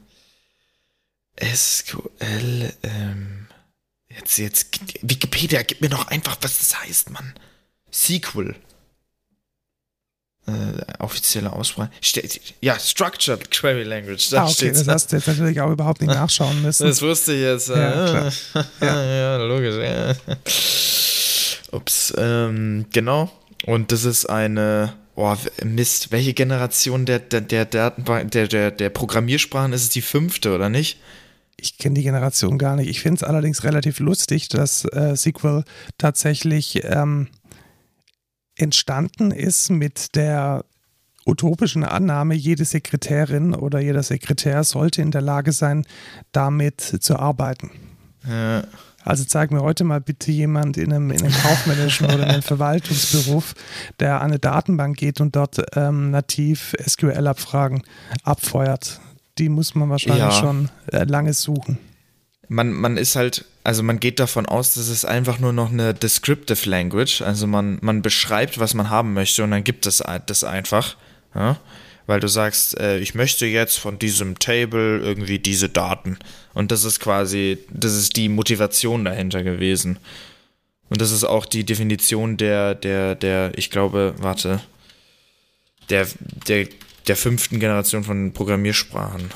[1.42, 3.43] SQL, ähm,
[4.18, 7.34] jetzt, jetzt, Wikipedia, gib mir doch einfach, was das heißt, Mann.
[7.92, 8.56] SQL.
[10.46, 11.90] Äh, offizielle Aussprache.
[12.60, 14.80] Ja, Structured Query Language, da ah, okay, steht's.
[14.84, 16.86] das hast du jetzt natürlich auch überhaupt nicht nachschauen müssen.
[16.86, 17.70] Das wusste ich jetzt.
[17.70, 18.30] Ja,
[18.82, 19.38] Ja, ja.
[19.38, 19.76] logisch.
[19.76, 20.16] Ja.
[21.72, 23.32] Ups, ähm, genau.
[23.66, 25.34] Und das ist eine, oh,
[25.64, 30.54] Mist, welche Generation der, der, der Datenbank, der, der, der Programmiersprachen ist es die fünfte,
[30.54, 31.00] oder nicht?
[31.58, 32.90] Ich kenne die Generation gar nicht.
[32.90, 35.64] Ich finde es allerdings relativ lustig, dass äh, SQL
[35.98, 37.28] tatsächlich ähm,
[38.56, 40.66] entstanden ist mit der
[41.26, 45.86] utopischen Annahme, jede Sekretärin oder jeder Sekretär sollte in der Lage sein,
[46.32, 47.72] damit zu arbeiten.
[48.28, 48.64] Ja.
[49.06, 52.42] Also zeig mir heute mal bitte jemand in einem, in einem kaufmännischen oder in einem
[52.42, 53.54] Verwaltungsberuf,
[54.00, 57.84] der an eine Datenbank geht und dort ähm, nativ SQL-Abfragen
[58.24, 59.02] abfeuert.
[59.38, 60.32] Die muss man wahrscheinlich Ja.
[60.32, 61.78] schon äh, lange suchen.
[62.50, 65.94] Man, man ist halt, also man geht davon aus, dass es einfach nur noch eine
[65.94, 70.44] Descriptive Language, also man, man beschreibt, was man haben möchte und dann gibt es das
[70.44, 70.98] einfach,
[71.34, 71.58] ja?
[72.06, 76.18] weil du sagst, äh, ich möchte jetzt von diesem Table irgendwie diese Daten
[76.54, 79.98] und das ist quasi, das ist die Motivation dahinter gewesen.
[80.90, 84.60] Und das ist auch die Definition der, der, der, ich glaube, warte,
[85.90, 86.06] der,
[86.48, 86.68] der,
[87.08, 89.30] der fünften Generation von Programmiersprachen.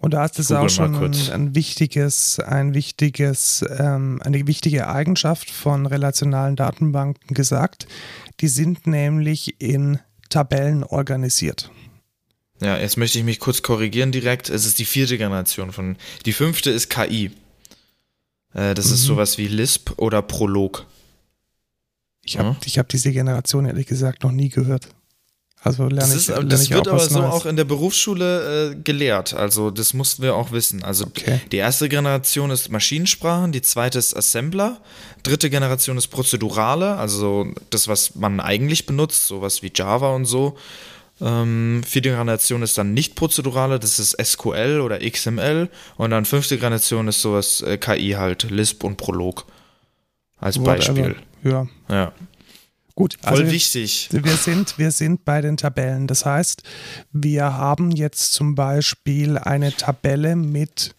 [0.00, 5.86] Und da ist es auch schon ein, wichtiges, ein wichtiges, ähm, eine wichtige Eigenschaft von
[5.86, 7.88] relationalen Datenbanken gesagt.
[8.40, 9.98] Die sind nämlich in
[10.30, 11.72] Tabellen organisiert.
[12.60, 14.50] Ja, jetzt möchte ich mich kurz korrigieren direkt.
[14.50, 15.96] Es ist die vierte Generation von.
[16.26, 17.32] Die fünfte ist KI.
[18.54, 19.06] Äh, das ist Mhm.
[19.06, 20.86] sowas wie Lisp oder Prolog.
[22.24, 22.56] Ich habe Ja.
[22.64, 24.88] ich hab diese Generation ehrlich gesagt noch nie gehört.
[25.62, 27.32] Also lerne Das, ich, lerne das ich wird aber so Neues.
[27.32, 29.34] auch in der Berufsschule äh, gelehrt.
[29.34, 30.84] Also das mussten wir auch wissen.
[30.84, 31.40] Also Okay.
[31.50, 34.78] die erste Generation ist Maschinensprachen, die zweite ist Assembler,
[35.24, 40.56] dritte Generation ist Prozedurale, also das, was man eigentlich benutzt, sowas wie Java und so.
[41.20, 45.68] Ähm, vierte Generation ist dann nicht prozedurale, das ist SQL oder XML.
[45.96, 49.44] Und dann fünfte Generation ist sowas äh, KI halt, Lisp und Prolog.
[50.36, 51.16] Als Beispiel.
[51.42, 52.12] Ja, Ja.
[52.98, 53.16] Gut.
[53.20, 54.08] Voll Also wir, wichtig.
[54.10, 56.08] wir, sind, wir sind bei den Tabellen.
[56.08, 56.64] Das heißt,
[57.12, 60.96] wir haben jetzt zum Beispiel eine Tabelle mit,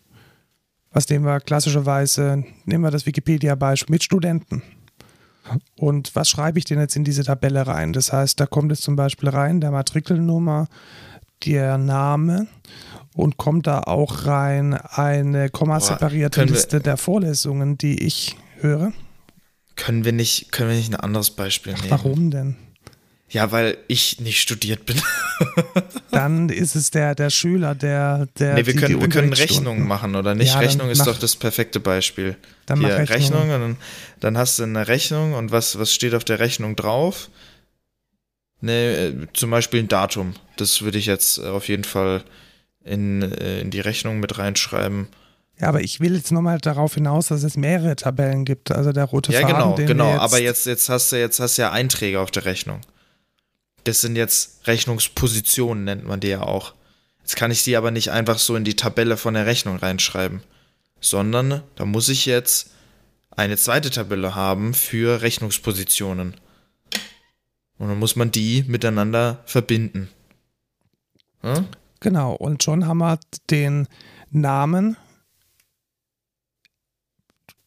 [0.94, 4.64] was nehmen wir klassischerweise, nehmen wir das Wikipedia-Beispiel, mit Studenten.
[5.76, 7.92] Und was schreibe ich denn jetzt in diese Tabelle rein?
[7.92, 10.68] Das heißt, da kommt jetzt zum Beispiel rein der Matrikelnummer,
[11.46, 12.48] der Name
[13.14, 18.94] und kommt da auch rein eine kommaseparierte Liste der Vorlesungen, die ich höre.
[19.80, 21.90] Können wir nicht, können wir nicht ein anderes Beispiel nehmen?
[21.90, 22.56] Warum denn?
[23.32, 25.00] Ja, weil ich nicht studiert bin.
[26.12, 29.34] Dann ist es der, der Schüler, der, der nee, wir die, können, die wir können
[29.34, 30.54] Rechnungen machen, oder nicht?
[30.54, 32.36] Ja, Rechnung ist mach- doch das perfekte Beispiel.
[32.66, 33.18] Dann Hier, mach Rechnung,
[33.50, 33.52] Rechnungen.
[33.52, 33.78] und dann,
[34.20, 37.30] dann hast du eine Rechnung und was, was steht auf der Rechnung drauf?
[38.62, 40.34] Ne, äh, zum Beispiel ein Datum.
[40.58, 42.24] Das würde ich jetzt auf jeden Fall
[42.84, 45.08] in, äh, in die Rechnung mit reinschreiben.
[45.60, 48.72] Ja, aber ich will jetzt nochmal darauf hinaus, dass es mehrere Tabellen gibt.
[48.72, 50.06] Also der rote Ja, Faden, genau, den genau.
[50.06, 52.82] wir jetzt, Aber jetzt, jetzt hast du jetzt hast du ja Einträge auf der Rechnung.
[53.84, 56.74] Das sind jetzt Rechnungspositionen, nennt man die ja auch.
[57.22, 60.42] Jetzt kann ich die aber nicht einfach so in die Tabelle von der Rechnung reinschreiben,
[61.02, 62.72] sondern da muss ich jetzt
[63.30, 66.36] eine zweite Tabelle haben für Rechnungspositionen.
[67.78, 70.10] Und dann muss man die miteinander verbinden.
[71.42, 71.68] Hm?
[72.00, 73.88] Genau, und schon haben wir den
[74.32, 74.98] Namen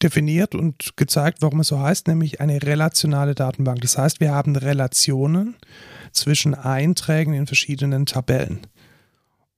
[0.03, 3.81] definiert und gezeigt, warum es so heißt, nämlich eine relationale Datenbank.
[3.81, 5.55] Das heißt, wir haben Relationen
[6.11, 8.67] zwischen Einträgen in verschiedenen Tabellen.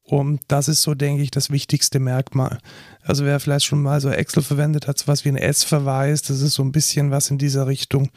[0.04, 2.60] Und das ist so, denke ich, das wichtigste Merkmal.
[3.02, 6.42] Also wer vielleicht schon mal so Excel verwendet hat, so was wie ein S-Verweis, das
[6.42, 8.12] ist so ein bisschen was in dieser Richtung.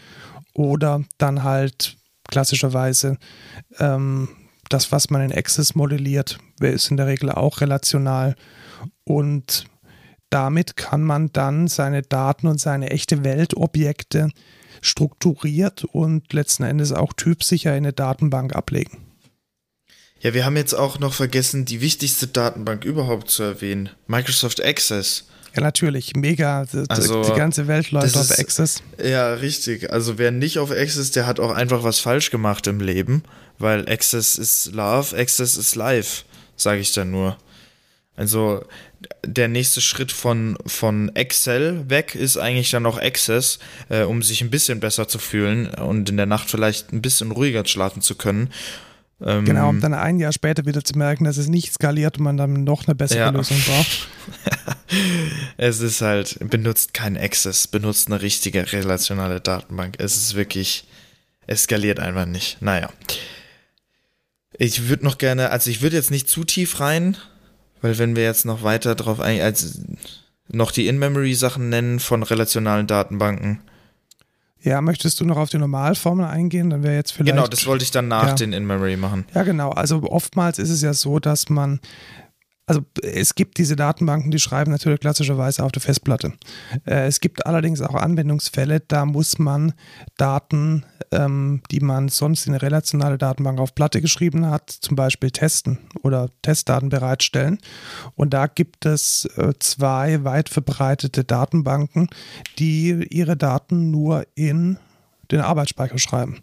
[0.53, 1.97] Oder dann halt
[2.29, 3.17] klassischerweise
[3.79, 4.29] ähm,
[4.69, 8.37] das, was man in Access modelliert, ist in der Regel auch relational.
[9.05, 9.65] Und
[10.31, 14.31] damit kann man dann seine Daten und seine echte Weltobjekte
[14.81, 18.99] strukturiert und letzten Endes auch typsicher in eine Datenbank ablegen.
[20.21, 23.91] Ja, wir haben jetzt auch noch vergessen, die wichtigste Datenbank überhaupt zu erwähnen.
[24.09, 25.29] Microsoft Access.
[25.55, 26.15] Ja, natürlich.
[26.17, 26.67] Mega.
[26.89, 28.83] Also, die ganze Welt läuft auf ist, Access.
[29.03, 29.93] Ja, richtig.
[29.93, 33.23] Also wer nicht auf Access, der hat auch einfach was falsch gemacht im Leben,
[33.59, 36.25] weil Access ist Love, Access ist Life,
[36.57, 37.39] sage ich dann nur.
[38.17, 38.65] Also
[39.25, 44.41] der nächste Schritt von, von Excel weg ist eigentlich dann auch Access, äh, um sich
[44.43, 48.17] ein bisschen besser zu fühlen und in der Nacht vielleicht ein bisschen ruhiger schlafen zu
[48.17, 48.51] können.
[49.21, 52.25] Ähm, genau, um dann ein Jahr später wieder zu merken, dass es nicht skaliert und
[52.25, 53.31] man dann noch eine bessere ja.
[53.31, 54.09] Lösung braucht.
[55.57, 59.97] es ist halt, benutzt kein Access, benutzt eine richtige relationale Datenbank.
[59.99, 60.87] Es ist wirklich,
[61.47, 62.63] es skaliert einfach nicht.
[62.63, 62.91] Naja.
[64.57, 67.17] Ich würde noch gerne, also ich würde jetzt nicht zu tief rein,
[67.81, 69.81] weil wenn wir jetzt noch weiter drauf eingehen, als
[70.49, 73.61] noch die In-Memory-Sachen nennen von relationalen Datenbanken,
[74.61, 76.71] ja, möchtest du noch auf die Normalformel eingehen?
[76.71, 77.31] Dann wäre jetzt vielleicht.
[77.31, 78.35] Genau, das wollte ich dann nach ja.
[78.35, 79.25] den In-Memory machen.
[79.35, 79.71] Ja, genau.
[79.71, 81.81] Also oftmals ist es ja so, dass man
[82.69, 86.35] also es gibt diese Datenbanken, die schreiben natürlich klassischerweise auf der Festplatte.
[86.85, 89.73] Äh, es gibt allerdings auch Anwendungsfälle, da muss man
[90.19, 95.31] Daten, ähm, die man sonst in eine relationale Datenbank auf Platte geschrieben hat, zum Beispiel
[95.31, 97.59] testen oder Testdaten bereitstellen.
[98.17, 102.09] Und da gibt es äh, zwei weit verbreitete Datenbanken,
[102.59, 104.79] die ihre Daten nur in
[105.31, 106.43] den Arbeitsspeicher schreiben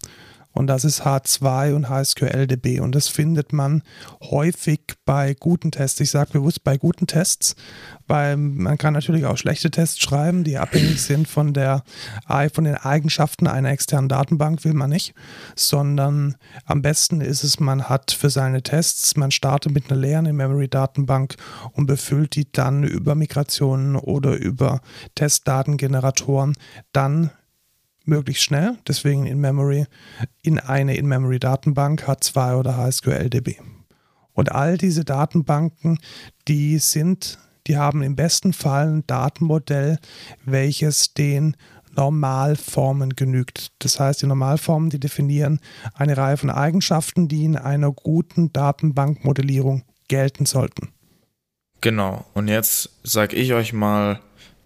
[0.55, 3.83] und das ist H2 und HSQLDB und das findet man
[4.21, 5.99] häufig bei guten Tests.
[5.99, 7.55] Ich sage bewusst bei guten Tests,
[8.07, 11.83] weil man kann natürlich auch schlechte Tests schreiben, die abhängig sind von der
[12.53, 15.13] von den Eigenschaften einer externen Datenbank will man nicht,
[15.55, 16.35] sondern
[16.65, 21.35] am besten ist es, man hat für seine Tests, man startet mit einer leeren In-Memory-Datenbank
[21.73, 24.81] und befüllt die dann über Migrationen oder über
[25.15, 26.53] Testdatengeneratoren.
[26.93, 27.31] Dann
[28.07, 29.85] möglichst schnell, deswegen in Memory,
[30.41, 33.59] in eine In-Memory-Datenbank H2 oder HSQLDB.
[34.33, 35.99] Und all diese Datenbanken,
[36.47, 39.97] die sind, die haben im besten Fall ein Datenmodell,
[40.43, 41.55] welches den
[41.95, 43.71] Normalformen genügt.
[43.79, 45.59] Das heißt, die Normalformen, die definieren
[45.93, 50.89] eine Reihe von Eigenschaften, die in einer guten Datenbankmodellierung gelten sollten.
[51.81, 52.25] Genau.
[52.33, 54.19] Und jetzt sage ich euch mal,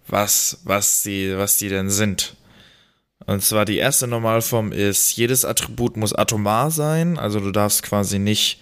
[0.08, 2.36] was, was, die, was die denn sind.
[3.30, 8.18] Und zwar die erste Normalform ist, jedes Attribut muss atomar sein, also du darfst quasi
[8.18, 8.60] nicht,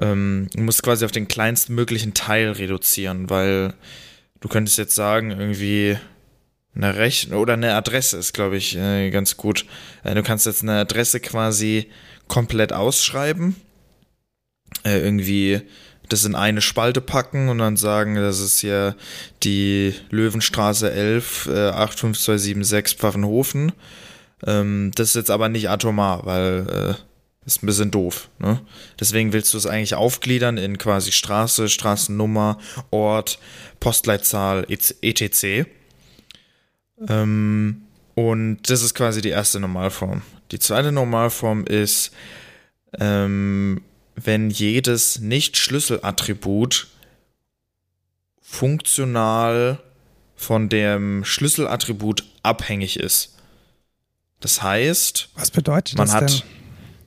[0.00, 3.74] ähm, du musst quasi auf den kleinstmöglichen Teil reduzieren, weil
[4.38, 5.98] du könntest jetzt sagen, irgendwie
[6.76, 9.66] eine Rechnung oder eine Adresse ist, glaube ich, äh, ganz gut.
[10.04, 11.90] Äh, du kannst jetzt eine Adresse quasi
[12.28, 13.56] komplett ausschreiben,
[14.84, 15.62] äh, irgendwie
[16.08, 18.96] das in eine Spalte packen und dann sagen, das ist hier
[19.42, 23.72] die Löwenstraße 11, äh, 85276 Pfaffenhofen.
[24.46, 28.28] Ähm, das ist jetzt aber nicht atomar, weil äh, ist ein bisschen doof.
[28.38, 28.60] Ne?
[28.98, 32.58] Deswegen willst du es eigentlich aufgliedern in quasi Straße, Straßennummer,
[32.90, 33.38] Ort,
[33.80, 35.66] Postleitzahl, etc.
[37.08, 37.82] Ähm,
[38.14, 40.22] und das ist quasi die erste Normalform.
[40.52, 42.12] Die zweite Normalform ist,
[42.98, 43.82] ähm,
[44.16, 46.88] wenn jedes Nicht-Schlüsselattribut
[48.40, 49.80] funktional
[50.36, 53.36] von dem Schlüsselattribut abhängig ist.
[54.40, 56.42] Das heißt, was bedeutet man das hat, denn?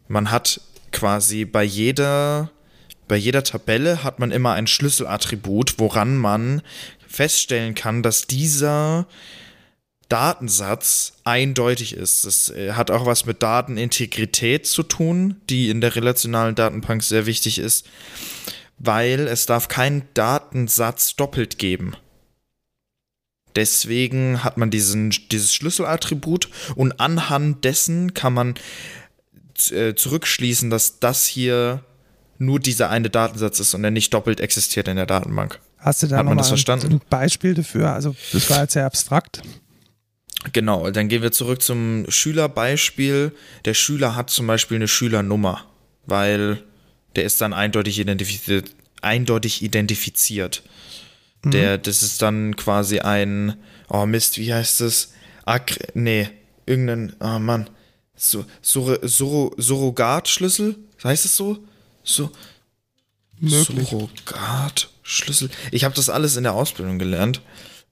[0.08, 2.49] Man hat quasi bei jeder,
[3.08, 6.62] bei jeder Tabelle hat man immer ein Schlüsselattribut, woran man
[7.08, 9.08] feststellen kann, dass dieser
[10.10, 12.26] Datensatz eindeutig ist.
[12.26, 17.26] Das äh, hat auch was mit Datenintegrität zu tun, die in der relationalen Datenbank sehr
[17.26, 17.86] wichtig ist,
[18.78, 21.95] weil es darf keinen Datensatz doppelt geben.
[23.55, 28.53] Deswegen hat man diesen, dieses Schlüsselattribut und anhand dessen kann man
[29.72, 31.84] äh, zurückschließen, dass das hier
[32.38, 35.60] nur dieser eine Datensatz ist und er nicht doppelt existiert in der Datenbank.
[35.80, 36.93] Hast du da Hat man das verstanden?
[36.93, 37.91] ein Beispiel dafür?
[37.91, 39.41] Also das war jetzt sehr abstrakt.
[40.54, 43.32] Genau, dann gehen wir zurück zum Schülerbeispiel.
[43.66, 45.66] Der Schüler hat zum Beispiel eine Schülernummer,
[46.06, 46.64] weil
[47.16, 48.72] der ist dann eindeutig identifiziert.
[49.02, 50.64] Eindeutig identifiziert.
[51.44, 51.52] Mhm.
[51.52, 53.56] Der, das ist dann quasi ein,
[53.90, 55.14] oh Mist, wie heißt das?
[55.46, 56.30] Ak nee,
[56.66, 57.70] irgendein, oh Mann,
[58.16, 60.76] so, Sur Sur Surrogatschlüssel?
[61.04, 61.60] Heißt es so?
[62.04, 62.32] So.
[63.40, 63.90] Möglich.
[63.90, 65.50] Surrogatschlüssel.
[65.72, 67.42] Ich habe das alles in der Ausbildung gelernt.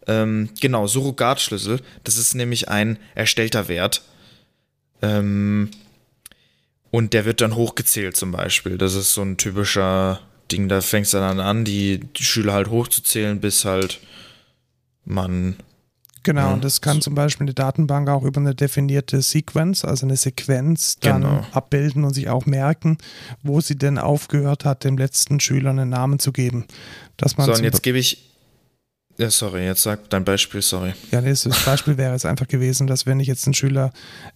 [0.07, 1.81] Ähm, genau, Surrogatschlüssel.
[2.03, 4.03] Das ist nämlich ein erstellter Wert.
[5.01, 5.71] Ähm,
[6.91, 8.77] und der wird dann hochgezählt zum Beispiel.
[8.77, 12.69] Das ist so ein typischer Ding, da fängst du dann an, die, die Schüler halt
[12.69, 13.99] hochzuzählen, bis halt
[15.03, 15.55] man
[16.25, 20.17] Genau, und das kann zum Beispiel eine Datenbank auch über eine definierte Sequenz, also eine
[20.17, 21.45] Sequenz, dann genau.
[21.51, 22.97] abbilden und sich auch merken,
[23.43, 26.65] wo sie denn aufgehört hat, dem letzten Schüler einen Namen zu geben.
[27.15, 28.34] Dass man so, und jetzt gebe ich
[29.17, 30.93] ja, sorry, jetzt sag dein Beispiel, sorry.
[31.11, 33.91] Ja, nee, das Beispiel wäre jetzt einfach gewesen, dass wenn ich jetzt einen Schüler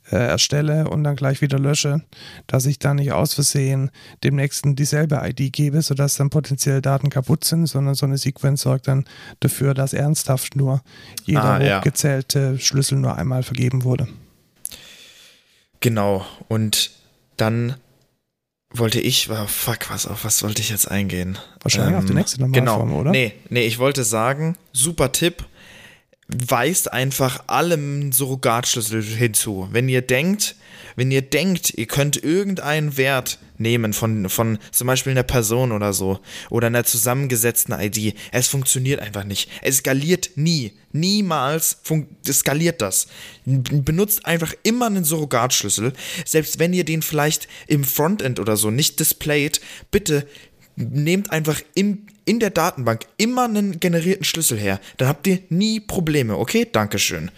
[0.09, 2.01] äh, erstelle und dann gleich wieder lösche,
[2.47, 3.91] dass ich dann nicht aus Versehen
[4.23, 8.61] dem nächsten dieselbe ID gebe, sodass dann potenziell Daten kaputt sind, sondern so eine Sequenz
[8.61, 9.05] sorgt dann
[9.41, 10.82] dafür, dass ernsthaft nur
[11.25, 11.80] jeder ah, ja.
[11.80, 14.07] hochgezählte Schlüssel nur einmal vergeben wurde.
[15.82, 16.91] Genau, und
[17.36, 17.75] dann
[18.72, 21.38] wollte ich, oh fuck, was, auf was wollte ich jetzt eingehen?
[21.61, 23.01] Wahrscheinlich ähm, auf die ähm, nächste Normalform, genau.
[23.01, 23.11] oder?
[23.11, 25.43] Nee, nee, ich wollte sagen, super Tipp,
[26.28, 29.67] weist einfach allem Surrogatschlüssel hinzu.
[29.72, 30.55] Wenn ihr denkt,
[31.00, 35.93] wenn ihr denkt, ihr könnt irgendeinen Wert nehmen von, von zum Beispiel einer Person oder
[35.93, 36.20] so
[36.50, 39.50] oder einer zusammengesetzten ID, es funktioniert einfach nicht.
[39.62, 40.74] Es skaliert nie.
[40.91, 41.78] Niemals
[42.30, 43.08] skaliert das.
[43.45, 45.93] Benutzt einfach immer einen Surrogatschlüssel.
[46.26, 50.28] Selbst wenn ihr den vielleicht im Frontend oder so nicht displayt, bitte
[50.76, 54.82] nehmt einfach im, in der Datenbank immer einen generierten Schlüssel her.
[54.97, 56.38] Dann habt ihr nie Probleme.
[56.38, 57.32] Okay, Dankeschön.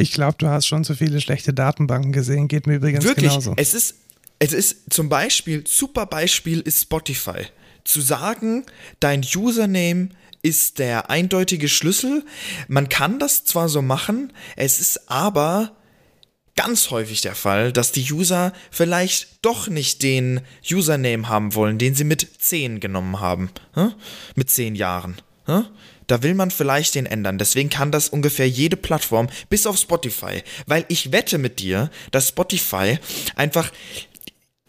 [0.00, 2.48] Ich glaube, du hast schon so viele schlechte Datenbanken gesehen.
[2.48, 3.54] Geht mir übrigens Wirklich, genauso.
[3.56, 3.96] Es ist,
[4.38, 7.46] es ist zum Beispiel, super Beispiel ist Spotify.
[7.84, 8.64] Zu sagen,
[9.00, 10.10] dein Username
[10.42, 12.24] ist der eindeutige Schlüssel.
[12.68, 15.76] Man kann das zwar so machen, es ist aber
[16.56, 20.40] ganz häufig der Fall, dass die User vielleicht doch nicht den
[20.70, 23.50] Username haben wollen, den sie mit 10 genommen haben.
[23.74, 23.94] Hm?
[24.34, 25.16] Mit 10 Jahren.
[25.44, 25.66] Hm?
[26.10, 27.38] Da will man vielleicht den ändern.
[27.38, 30.42] Deswegen kann das ungefähr jede Plattform, bis auf Spotify.
[30.66, 32.98] Weil ich wette mit dir, dass Spotify
[33.36, 33.70] einfach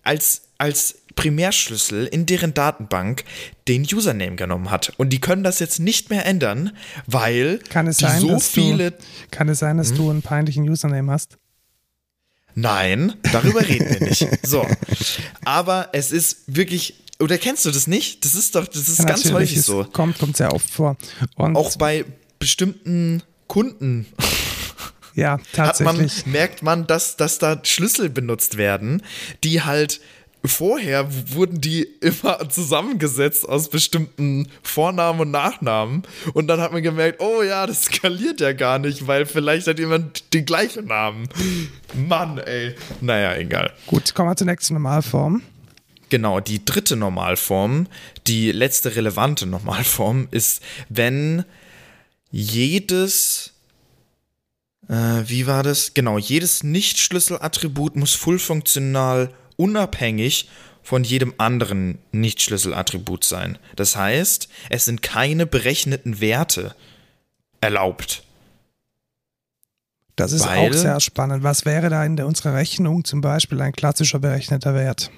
[0.03, 3.23] als, als Primärschlüssel in deren Datenbank
[3.67, 4.93] den Username genommen hat.
[4.97, 6.77] Und die können das jetzt nicht mehr ändern,
[7.07, 8.91] weil kann es sein, so viele.
[8.91, 8.97] Du,
[9.31, 9.97] kann es sein, dass hm?
[9.97, 11.37] du einen peinlichen Username hast?
[12.53, 14.27] Nein, darüber reden wir nicht.
[14.45, 14.67] So.
[15.43, 16.97] Aber es ist wirklich.
[17.21, 18.25] Oder kennst du das nicht?
[18.25, 19.85] Das ist doch, das ist ja, ganz häufig so.
[19.85, 20.97] Kommt, kommt sehr oft vor.
[21.35, 22.05] Und auch bei
[22.39, 24.07] bestimmten Kunden.
[25.13, 26.25] Ja, tatsächlich.
[26.25, 29.03] Man, merkt man, dass, dass da Schlüssel benutzt werden,
[29.43, 29.99] die halt
[30.43, 36.03] vorher wurden die immer zusammengesetzt aus bestimmten Vornamen und Nachnamen.
[36.33, 39.79] Und dann hat man gemerkt, oh ja, das skaliert ja gar nicht, weil vielleicht hat
[39.79, 41.29] jemand den gleichen Namen.
[41.93, 42.75] Mann, ey.
[43.01, 43.71] Naja, egal.
[43.87, 45.43] Gut, kommen wir zur nächsten Normalform.
[46.11, 47.87] Genau, die dritte Normalform,
[48.27, 51.45] die letzte relevante Normalform ist, wenn
[52.31, 53.53] jedes
[54.89, 55.93] äh, wie war das?
[55.93, 60.49] Genau, jedes Nicht-Schlüsselattribut muss full-funktional unabhängig
[60.83, 63.57] von jedem anderen Nicht-Schlüsselattribut sein.
[63.77, 66.75] Das heißt, es sind keine berechneten Werte
[67.61, 68.23] erlaubt.
[70.17, 71.43] Das ist Weil, auch sehr spannend.
[71.43, 75.09] Was wäre da in der, unserer Rechnung zum Beispiel ein klassischer berechneter Wert?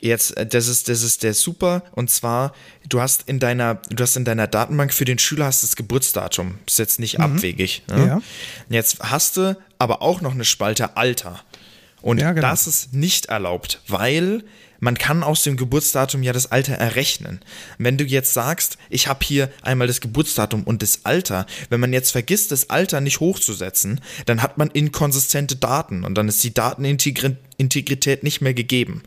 [0.00, 1.82] Jetzt, äh, das ist, das ist der super.
[1.92, 2.52] Und zwar,
[2.88, 6.58] du hast in deiner, du hast in deiner Datenbank für den Schüler hast das Geburtsdatum.
[6.66, 7.24] Ist jetzt nicht mhm.
[7.24, 7.82] abwegig.
[7.88, 8.06] Ne?
[8.06, 8.22] Ja.
[8.68, 11.42] Jetzt hast du aber auch noch eine Spalte Alter.
[12.00, 12.48] Und ja, genau.
[12.48, 14.44] das ist nicht erlaubt, weil
[14.80, 17.40] man kann aus dem Geburtsdatum ja das Alter errechnen.
[17.78, 21.92] Wenn du jetzt sagst, ich habe hier einmal das Geburtsdatum und das Alter, wenn man
[21.92, 26.54] jetzt vergisst, das Alter nicht hochzusetzen, dann hat man inkonsistente Daten und dann ist die
[26.54, 29.02] Datenintegrität nicht mehr gegeben.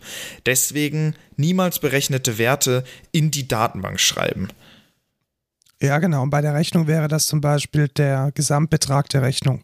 [0.45, 4.49] Deswegen niemals berechnete Werte in die Datenbank schreiben.
[5.81, 6.23] Ja, genau.
[6.23, 9.63] Und bei der Rechnung wäre das zum Beispiel der Gesamtbetrag der Rechnung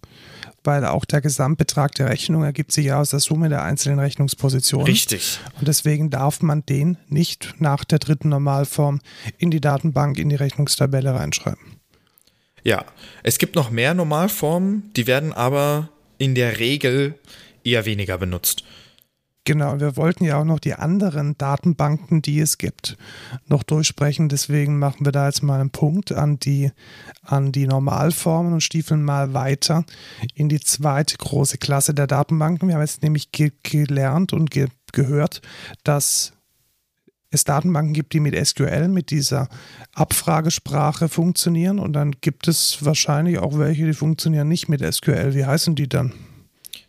[0.68, 4.86] weil auch der Gesamtbetrag der Rechnung ergibt sich ja aus der Summe der einzelnen Rechnungspositionen.
[4.86, 5.40] Richtig.
[5.58, 9.00] Und deswegen darf man den nicht nach der dritten Normalform
[9.38, 11.78] in die Datenbank, in die Rechnungstabelle reinschreiben.
[12.64, 12.84] Ja,
[13.24, 17.16] es gibt noch mehr Normalformen, die werden aber in der Regel
[17.64, 18.66] eher weniger benutzt.
[19.48, 22.98] Genau, wir wollten ja auch noch die anderen Datenbanken, die es gibt,
[23.46, 24.28] noch durchsprechen.
[24.28, 26.74] Deswegen machen wir da jetzt mal einen Punkt an die,
[27.22, 29.86] an die Normalformen und stiefeln mal weiter
[30.36, 32.68] in die zweite große Klasse der Datenbanken.
[32.68, 35.42] Wir haben jetzt nämlich ge gelernt und ge gehört,
[35.86, 36.34] dass
[37.30, 39.48] es Datenbanken gibt, die mit SQL, mit dieser
[39.94, 41.80] Abfragesprache funktionieren.
[41.80, 45.36] Und dann gibt es wahrscheinlich auch welche, die funktionieren nicht mit SQL.
[45.36, 46.12] Wie heißen die dann?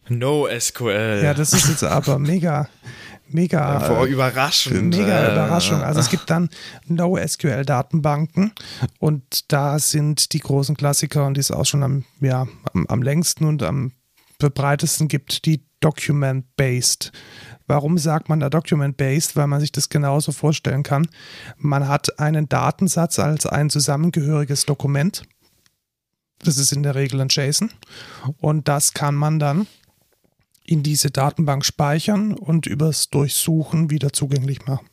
[0.08, 1.20] NoSQL.
[1.22, 2.68] Ja, das ist jetzt aber mega,
[3.28, 3.80] mega.
[3.80, 4.96] Vor überraschend.
[4.96, 5.82] Mega äh, Überraschung.
[5.82, 6.48] Also es gibt dann
[6.86, 8.52] NoSQL-Datenbanken
[8.98, 13.02] und da sind die großen Klassiker und die es auch schon am, ja, am, am
[13.02, 13.92] längsten und am
[14.38, 17.12] verbreitesten gibt, die Document-Based.
[17.66, 19.36] Warum sagt man da Document-Based?
[19.36, 21.08] Weil man sich das genauso vorstellen kann.
[21.56, 25.22] Man hat einen Datensatz als ein zusammengehöriges Dokument
[26.40, 27.70] Das ist in der Regel ein JSON.
[28.38, 29.66] Und das kann man dann
[30.68, 34.86] in diese Datenbank speichern und übers Durchsuchen wieder zugänglich machen.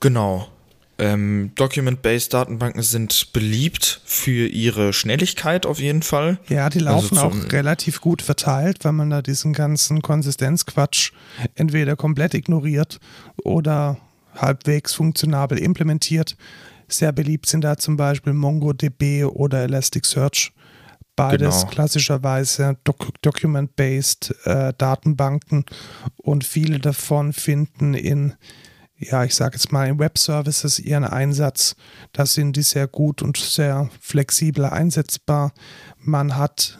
[0.00, 0.48] Genau.
[0.96, 6.38] Ähm, Document-based Datenbanken sind beliebt für ihre Schnelligkeit auf jeden Fall.
[6.48, 11.10] Ja, die laufen also auch relativ gut verteilt, weil man da diesen ganzen Konsistenzquatsch
[11.56, 13.00] entweder komplett ignoriert
[13.42, 13.98] oder
[14.36, 16.36] halbwegs funktionabel implementiert.
[16.86, 20.52] Sehr beliebt sind da zum Beispiel MongoDB oder Elasticsearch.
[21.16, 21.70] Beides genau.
[21.70, 25.64] klassischerweise Doc Document-based äh, Datenbanken
[26.16, 28.34] und viele davon finden in
[28.96, 31.76] ja, ich sage jetzt mal, in Web-Services ihren Einsatz.
[32.12, 35.52] Da sind die sehr gut und sehr flexibel einsetzbar.
[35.98, 36.78] Man hat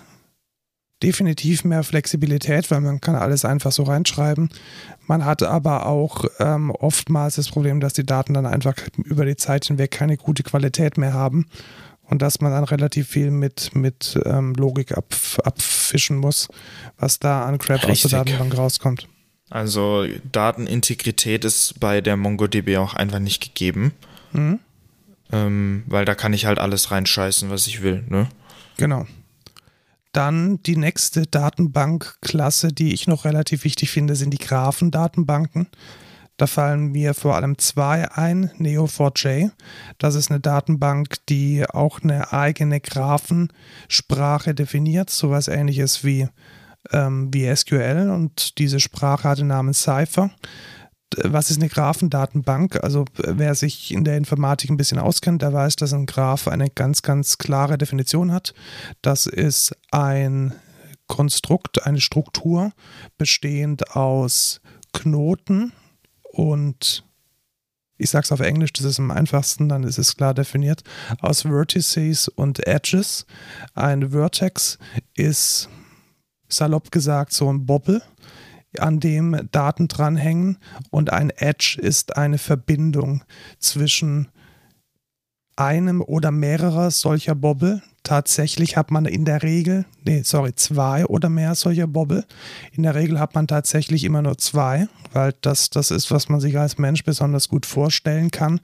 [1.02, 4.48] definitiv mehr Flexibilität, weil man kann alles einfach so reinschreiben.
[5.06, 9.36] Man hat aber auch ähm, oftmals das Problem, dass die Daten dann einfach über die
[9.36, 11.46] Zeit hinweg keine gute Qualität mehr haben
[12.14, 15.12] und dass man dann relativ viel mit, mit ähm, Logik ab,
[15.42, 16.46] abfischen muss,
[16.96, 19.08] was da an Crap aus der Datenbank rauskommt.
[19.50, 23.94] Also Datenintegrität ist bei der MongoDB auch einfach nicht gegeben.
[24.32, 24.60] Mhm.
[25.32, 28.28] Ähm, weil da kann ich halt alles reinscheißen, was ich will, ne?
[28.76, 29.08] Genau.
[30.12, 35.66] Dann die nächste Datenbankklasse, die ich noch relativ wichtig finde, sind die Graphendatenbanken.
[36.36, 38.50] Da fallen mir vor allem zwei ein.
[38.58, 39.52] Neo4j,
[39.98, 46.28] das ist eine Datenbank, die auch eine eigene Graphensprache definiert, sowas ähnliches wie
[46.92, 50.30] ähm, wie SQL und diese Sprache hat den Namen Cypher.
[51.16, 52.82] Was ist eine Graphendatenbank?
[52.82, 56.68] Also wer sich in der Informatik ein bisschen auskennt, der weiß, dass ein Graph eine
[56.70, 58.52] ganz, ganz klare Definition hat.
[59.00, 60.54] Das ist ein
[61.06, 62.72] Konstrukt, eine Struktur
[63.16, 64.60] bestehend aus
[64.92, 65.72] Knoten
[66.34, 67.04] und
[67.96, 70.82] ich sage es auf Englisch, das ist am einfachsten, dann ist es klar definiert,
[71.20, 73.24] aus Vertices und Edges.
[73.74, 74.78] Ein Vertex
[75.14, 75.68] ist
[76.48, 78.02] salopp gesagt so ein Bobbel,
[78.78, 80.58] an dem Daten dranhängen
[80.90, 83.22] und ein Edge ist eine Verbindung
[83.60, 84.28] zwischen
[85.56, 87.82] einem oder mehrerer solcher Bobbel.
[88.02, 92.26] Tatsächlich hat man in der Regel, nee, sorry, zwei oder mehr solcher Bobbel.
[92.72, 96.38] In der Regel hat man tatsächlich immer nur zwei, weil das das ist, was man
[96.38, 98.60] sich als Mensch besonders gut vorstellen kann.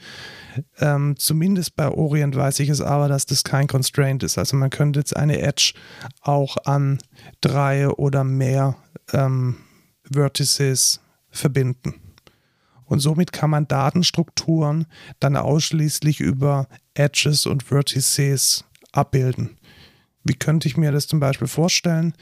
[0.79, 4.37] Ähm, zumindest bei Orient weiß ich es aber, dass das kein Constraint ist.
[4.37, 5.73] Also man könnte jetzt eine Edge
[6.21, 6.99] auch an
[7.41, 8.77] drei oder mehr
[9.13, 9.57] ähm,
[10.13, 11.95] Vertices verbinden.
[12.91, 14.87] Und somit kann man Datenstrukturen
[15.21, 19.57] dann ausschließlich über Edges und Vertices abbilden.
[20.25, 22.15] Wie könnte ich mir das zum Beispiel vorstellen,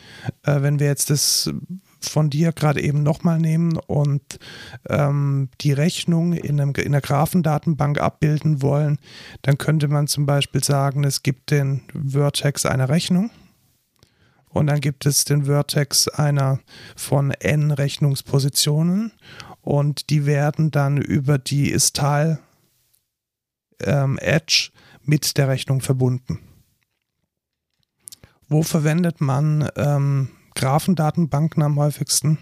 [0.44, 1.50] äh, wenn wir jetzt das
[2.00, 4.38] von dir gerade eben nochmal nehmen und
[4.90, 8.98] ähm, die Rechnung in, einem, in einer Graphendatenbank abbilden wollen,
[9.40, 13.30] dann könnte man zum Beispiel sagen, es gibt den Vertex einer Rechnung
[14.50, 16.60] und dann gibt es den Vertex einer
[16.96, 19.12] von n Rechnungspositionen
[19.62, 22.38] und die werden dann über die Istyle
[23.80, 24.70] ähm, Edge
[25.02, 26.40] mit der Rechnung verbunden.
[28.48, 32.38] Wo verwendet man ähm, Graphendatenbanken am häufigsten?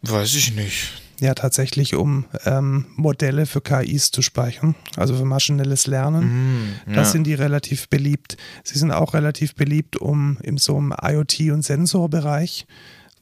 [0.00, 1.03] Weiß ich nicht.
[1.20, 6.24] Ja, tatsächlich, um ähm, Modelle für KIs zu speichern, also für maschinelles Lernen.
[6.24, 6.94] Mm, ja.
[6.94, 8.36] Das sind die relativ beliebt.
[8.64, 12.66] Sie sind auch relativ beliebt, um in so einem IoT- und Sensorbereich,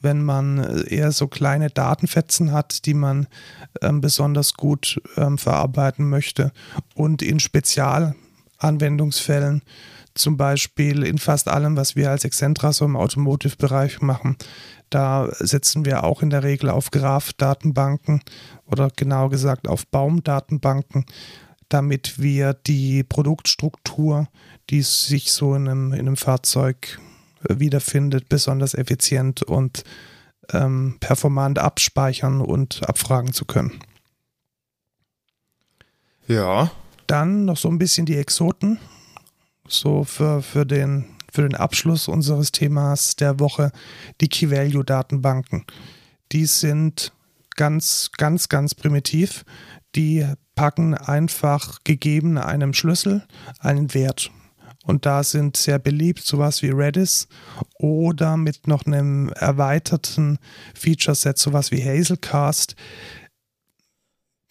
[0.01, 3.27] wenn man eher so kleine Datenfetzen hat, die man
[3.83, 6.53] ähm, besonders gut ähm, verarbeiten möchte
[6.95, 9.61] und in Spezialanwendungsfällen
[10.15, 14.37] zum Beispiel in fast allem, was wir als Excentra so im Automotive-Bereich machen.
[14.93, 18.21] Da setzen wir auch in der Regel auf Graph-Datenbanken
[18.67, 21.07] oder genau gesagt auf Baumdatenbanken,
[21.71, 24.29] damit wir die Produktstruktur,
[24.69, 27.01] die sich so in einem, in einem Fahrzeug
[27.49, 29.83] äh, wiederfindet, besonders effizient und
[30.53, 33.81] ähm, performant abspeichern und abfragen zu können.
[36.27, 36.71] Ja.
[37.07, 38.79] Dann noch so ein bisschen die Exoten
[39.67, 43.73] so für, für, den, für den Abschluss unseres Themas der Woche
[44.21, 45.65] die Key-Value-Datenbanken.
[46.31, 47.13] Die sind
[47.57, 49.45] ganz, ganz, ganz primitiv.
[49.95, 53.27] Die packen einfach gegeben einem Schlüssel
[53.59, 54.31] einen Wert.
[54.85, 57.29] Und da sind sehr beliebt sowas wie Redis
[57.79, 60.39] oder mit noch einem erweiterten
[60.75, 62.75] Feature-Set sowas wie Hazelcast,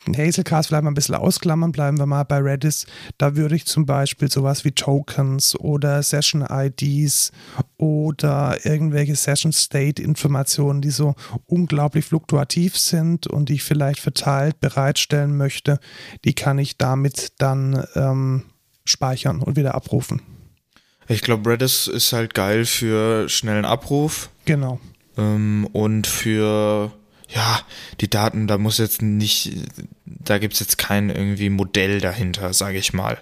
[0.08, 2.88] Hazelcast vielleicht mal ein bisschen ausklammern, bleiben wir mal bei Redis.
[3.18, 7.32] Da würde ich zum Beispiel sowas wie Tokens oder Session-IDs
[7.78, 15.80] oder irgendwelche Session-State-Informationen, die so unglaublich fluktuativ sind und die ich vielleicht verteilt bereitstellen möchte,
[16.26, 18.44] die kann ich damit dann ähm,
[18.86, 20.22] speichern und wieder abrufen.
[21.08, 24.30] Ich glaube, Redis ist halt geil für schnellen Abruf.
[24.46, 24.80] Genau.
[25.18, 26.92] Ähm, und für,
[27.34, 27.62] ja,
[28.00, 29.52] die Daten, da muss jetzt nicht,
[30.06, 33.18] da gibt es jetzt kein irgendwie Modell dahinter, sage ich mal.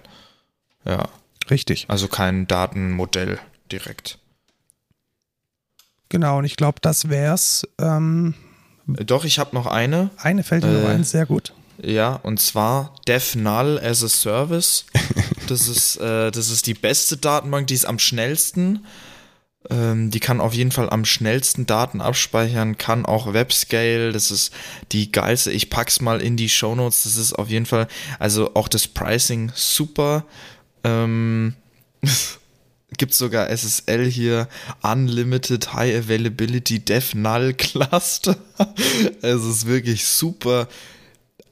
[0.84, 1.08] Ja.
[1.50, 1.86] Richtig.
[1.88, 3.38] Also kein Datenmodell
[3.72, 4.18] direkt.
[6.08, 7.66] Genau, und ich glaube, das wär's.
[7.80, 8.34] Ähm,
[8.86, 10.10] Doch, ich habe noch eine.
[10.16, 11.52] eine fällt mir noch Äh, ein, sehr gut.
[11.82, 14.86] Ja, und zwar Dev Null as a Service.
[15.46, 18.86] Das ist, äh, das ist die beste Datenbank, die ist am schnellsten.
[19.68, 24.12] Ähm, die kann auf jeden Fall am schnellsten Daten abspeichern, kann auch Webscale.
[24.12, 24.52] Das ist
[24.92, 25.52] die geilste.
[25.52, 27.02] Ich pack's mal in die Shownotes.
[27.02, 27.86] Das ist auf jeden Fall,
[28.18, 30.24] also auch das Pricing super.
[30.82, 31.54] Ähm,
[32.96, 34.48] gibt sogar SSL hier,
[34.82, 38.36] Unlimited High Availability Dev Null Cluster.
[39.22, 40.68] es ist wirklich super.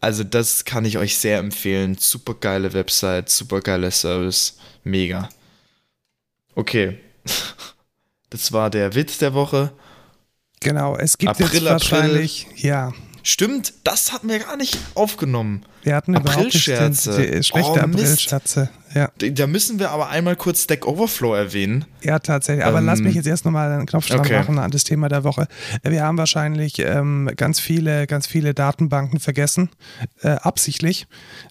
[0.01, 1.97] Also das kann ich euch sehr empfehlen.
[1.99, 4.57] Super geile Website, super geiler Service.
[4.85, 5.29] Mega.
[6.55, 6.99] Okay.
[8.31, 9.72] Das war der Witz der Woche.
[10.61, 15.64] Genau, es gibt April, jetzt wahrscheinlich, ja, Stimmt, das hatten wir gar nicht aufgenommen.
[15.83, 17.20] wir hatten Aprilscherze.
[17.31, 17.76] die schlechte Oh.
[17.76, 18.70] Aprilscherze.
[18.95, 21.84] Ja, Da müssen wir aber einmal kurz Stack Overflow erwähnen.
[22.03, 22.64] ja, tatsächlich.
[22.64, 24.39] Aber Ähm, lass mich jetzt erst nochmal einen Knopfschlag okay.
[24.39, 25.47] machen an das Thema der Woche.
[25.82, 29.70] Wir haben wahrscheinlich ähm, ganz viele, ganz viele Datenbanken vergessen,
[30.22, 31.07] äh, absichtlich,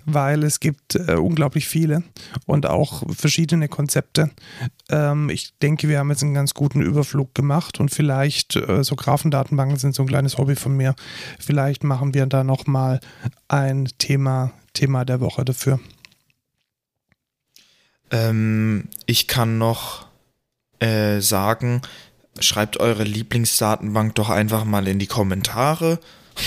[0.06, 2.04] weil es gibt äh, unglaublich viele
[2.46, 4.32] und auch verschiedene Konzepte.
[4.90, 8.96] Ähm, ich denke, wir haben jetzt einen ganz guten Überflug gemacht und vielleicht, äh, so
[8.96, 10.96] Graphendatenbanken sind so ein kleines Hobby von mir,
[11.40, 13.00] vielleicht machen wir da nochmal
[13.48, 15.80] ein Thema, Thema der Woche dafür.
[18.12, 20.08] Ähm, ich kann noch
[20.80, 21.82] äh, sagen,
[22.40, 26.00] schreibt eure Lieblingsdatenbank doch einfach mal in die Kommentare.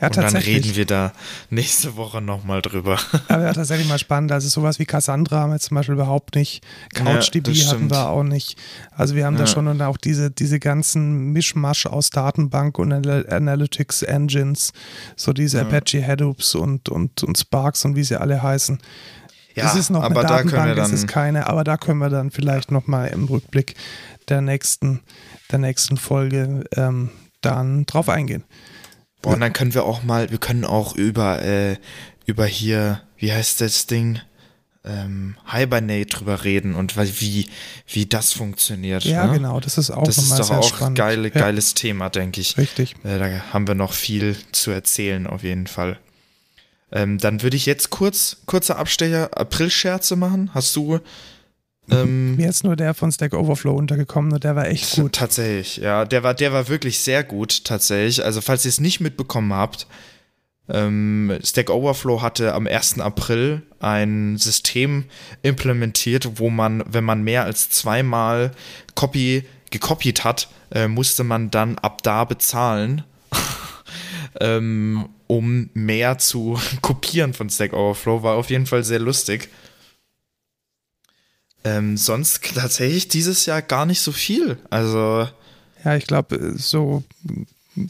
[0.00, 1.12] Ja, und dann reden wir da
[1.48, 2.98] nächste Woche nochmal drüber.
[3.28, 4.32] Aber ja, tatsächlich mal spannend.
[4.32, 6.64] Also sowas wie Cassandra haben wir zum Beispiel überhaupt nicht.
[6.92, 8.58] CouchDB das hatten wir auch nicht.
[8.90, 9.46] Also wir haben da Ja.
[9.46, 14.72] schon und auch diese, diese ganzen Mischmasch aus Datenbank und Anal- Analytics Engines,
[15.14, 15.62] so diese Ja.
[15.68, 18.80] Apache Hadoops und, und, und Sparks und wie sie alle heißen.
[19.54, 20.94] Es ist noch aber eine da können wir Datenbank, dann.
[20.94, 23.74] ist keine, aber da können wir dann vielleicht nochmal im Rückblick
[24.28, 25.00] der nächsten,
[25.50, 28.44] der nächsten Folge ähm, dann drauf eingehen.
[29.20, 31.76] Boah, und dann können wir auch mal, wir können auch über, äh,
[32.26, 34.20] über hier, wie heißt das Ding?
[34.84, 37.48] Ähm, Hibernate drüber reden und wie,
[37.86, 39.04] wie das funktioniert.
[39.04, 39.34] Ja, ne?
[39.34, 40.98] genau, das ist auch Das ist doch auch spannend.
[40.98, 42.58] geile, ja, geiles Thema, denke ich.
[42.58, 42.96] Richtig.
[43.04, 46.00] Äh, da haben wir noch viel zu erzählen, auf jeden Fall.
[46.92, 50.50] Ähm, dann würde ich jetzt kurz, kurzer Abstecher, April-Scherze machen.
[50.54, 51.00] Hast du
[51.90, 55.12] ähm, Mir ist nur der von Stack Overflow untergekommen und der war echt gut.
[55.14, 56.04] Tatsächlich, ja.
[56.04, 58.24] Der war, der war wirklich sehr gut, tatsächlich.
[58.24, 59.86] Also, falls ihr es nicht mitbekommen habt,
[60.68, 63.00] ähm, Stack Overflow hatte am 1.
[63.00, 65.04] April ein System
[65.42, 68.52] implementiert, wo man, wenn man mehr als zweimal
[68.94, 73.02] Copy gekopiert hat, äh, musste man dann ab da bezahlen,
[74.40, 78.22] ähm, um mehr zu kopieren von Stack Overflow.
[78.22, 79.48] War auf jeden Fall sehr lustig.
[81.64, 84.58] Ähm, sonst tatsächlich dieses Jahr gar nicht so viel.
[84.68, 85.28] Also,
[85.84, 87.02] Ja, ich glaube, so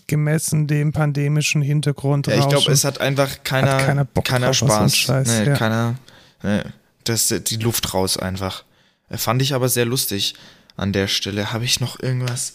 [0.06, 2.28] gemessen dem pandemischen Hintergrund.
[2.28, 4.96] ja, ich glaube, es hat einfach keiner, Hat keiner Bock keiner drauf Spaß.
[4.96, 5.56] Scheiß, nee, ja.
[5.56, 5.96] keiner,
[6.44, 6.62] nee,
[7.02, 8.64] das die Luft raus einfach.
[9.08, 10.34] Äh, Fand ich aber sehr lustig
[10.76, 11.52] an der Stelle.
[11.52, 12.54] Habe ich noch irgendwas,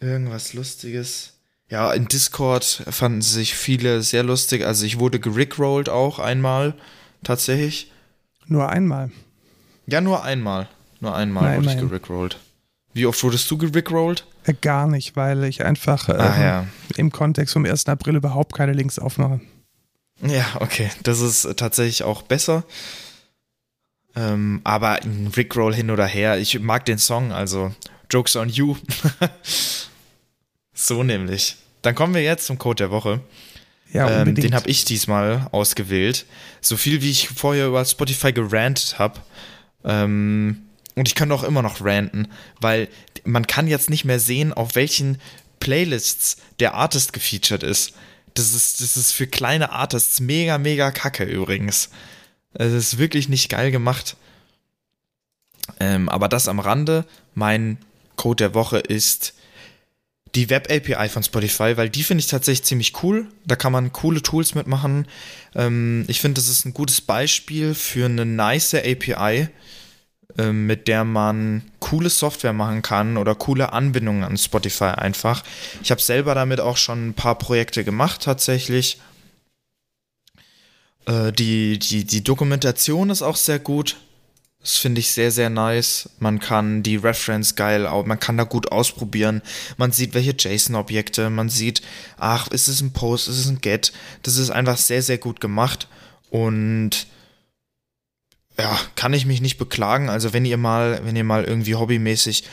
[0.00, 1.37] irgendwas Lustiges?
[1.70, 4.64] Ja, in Discord fanden sich viele sehr lustig.
[4.64, 6.74] Also ich wurde gerickrollt auch einmal,
[7.22, 7.92] tatsächlich.
[8.46, 9.10] Nur einmal.
[9.86, 10.68] Ja, nur einmal.
[11.00, 12.38] Nur einmal Na, wurde ich gerickrollt.
[12.94, 14.26] Wie oft wurdest du gerickrollt?
[14.44, 16.66] Äh, Gar nicht, weil ich einfach Ah ähm, ja.
[16.96, 17.86] im Kontext vom 1.
[17.86, 19.40] April überhaupt keine Links aufmache.
[20.22, 20.90] Ja, okay.
[21.02, 22.64] Das ist äh, tatsächlich auch besser.
[24.16, 27.72] Ähm, aber ein Rickroll hin oder her, ich mag den Song, also
[28.10, 28.76] Jokes on You.
[30.78, 31.56] so nämlich.
[31.82, 33.20] Dann kommen wir jetzt zum Code der Woche.
[33.92, 36.26] Ja, ähm, den habe ich diesmal ausgewählt.
[36.60, 39.20] So viel wie ich vorher über Spotify gerantet habe.
[39.84, 40.62] Ähm,
[40.94, 42.28] und ich kann auch immer noch ranten,
[42.60, 42.88] weil
[43.24, 45.20] man kann jetzt nicht mehr sehen, auf welchen
[45.60, 47.94] Playlists der Artist gefeatured ist.
[48.34, 51.90] Das ist, das ist für kleine Artists mega, mega kacke übrigens.
[52.54, 54.16] Es ist wirklich nicht geil gemacht.
[55.80, 57.04] Ähm, aber das am Rande.
[57.34, 57.78] Mein
[58.16, 59.34] Code der Woche ist
[60.34, 63.26] die Web-API von Spotify, weil die finde ich tatsächlich ziemlich cool.
[63.46, 65.06] Da kann man coole Tools mitmachen.
[65.54, 69.48] Ähm, ich finde, das ist ein gutes Beispiel für eine nice API,
[70.36, 75.42] ähm, mit der man coole Software machen kann oder coole Anbindungen an Spotify einfach.
[75.82, 78.98] Ich habe selber damit auch schon ein paar Projekte gemacht tatsächlich.
[81.06, 83.96] Äh, die, die, die Dokumentation ist auch sehr gut.
[84.60, 86.10] Das finde ich sehr, sehr nice.
[86.18, 89.40] Man kann die Reference geil, man kann da gut ausprobieren.
[89.76, 91.82] Man sieht, welche JSON-Objekte, man sieht,
[92.18, 93.92] ach, ist es ein Post, ist es ein Get.
[94.22, 95.88] Das ist einfach sehr, sehr gut gemacht.
[96.30, 97.06] Und
[98.58, 100.08] ja, kann ich mich nicht beklagen.
[100.08, 102.44] Also wenn ihr mal, wenn ihr mal irgendwie hobbymäßig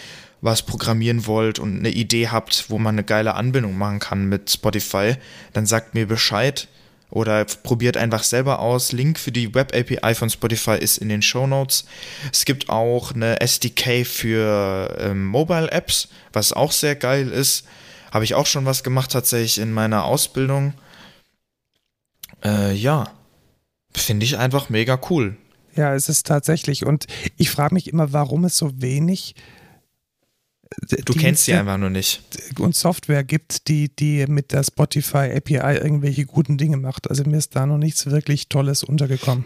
[0.42, 4.52] was programmieren wollt und eine Idee habt, wo man eine geile Anbindung machen kann mit
[4.52, 5.16] Spotify,
[5.54, 6.68] dann sagt mir Bescheid
[7.10, 8.92] oder probiert einfach selber aus.
[8.92, 11.86] Link für die Web API von Spotify ist in den Show Notes.
[12.32, 17.66] Es gibt auch eine SDK für ähm, Mobile Apps, was auch sehr geil ist.
[18.12, 20.74] Habe ich auch schon was gemacht tatsächlich in meiner Ausbildung.
[22.44, 23.12] Äh, ja,
[23.94, 25.38] finde ich einfach mega cool.
[25.76, 26.86] Ja, es ist tatsächlich.
[26.86, 27.06] Und
[27.38, 29.36] ich frage mich immer, warum es so wenig
[31.06, 32.22] Du kennst sie einfach nur nicht.
[32.60, 37.10] Und Software gibt, die, die mit der Spotify API irgendwelche guten Dinge macht.
[37.10, 39.46] Also mir ist da noch nichts wirklich Tolles untergekommen.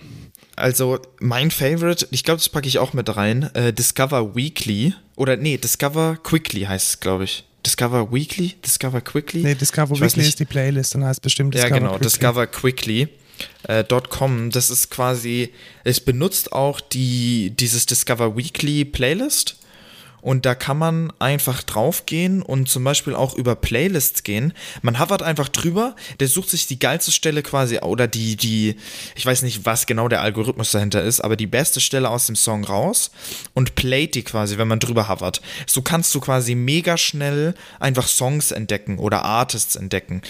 [0.56, 4.94] Also mein Favorite, ich glaube, das packe ich auch mit rein, äh, Discover Weekly.
[5.16, 7.46] Oder nee, Discover Quickly heißt es, glaube ich.
[7.66, 8.56] Discover Weekly?
[8.66, 9.44] Discover Quickly?
[9.44, 12.10] Nee, Discover ich Weekly ist die Playlist, dann heißt es bestimmt Discover Ja, genau, Quickly.
[12.10, 13.08] Discover Quickly.
[13.64, 15.54] Äh, .com, das ist quasi,
[15.86, 19.59] es benutzt auch die, dieses Discover Weekly Playlist
[20.22, 24.54] und da kann man einfach draufgehen und zum Beispiel auch über Playlists gehen.
[24.82, 28.76] Man hovert einfach drüber, der sucht sich die geilste Stelle quasi oder die, die,
[29.16, 32.36] ich weiß nicht, was genau der Algorithmus dahinter ist, aber die beste Stelle aus dem
[32.36, 33.12] Song raus
[33.54, 35.42] und playt die quasi, wenn man drüber hovert.
[35.66, 40.22] So kannst du quasi mega schnell einfach Songs entdecken oder Artists entdecken.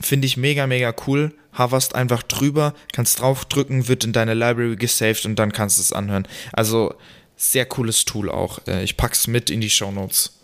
[0.00, 1.32] Finde ich mega, mega cool.
[1.56, 5.92] Hoverst einfach drüber, kannst draufdrücken, wird in deine Library gesaved und dann kannst du es
[5.92, 6.26] anhören.
[6.52, 6.94] Also,
[7.36, 8.60] sehr cooles Tool auch.
[8.66, 10.38] Äh, ich pack's mit in die Show Notes.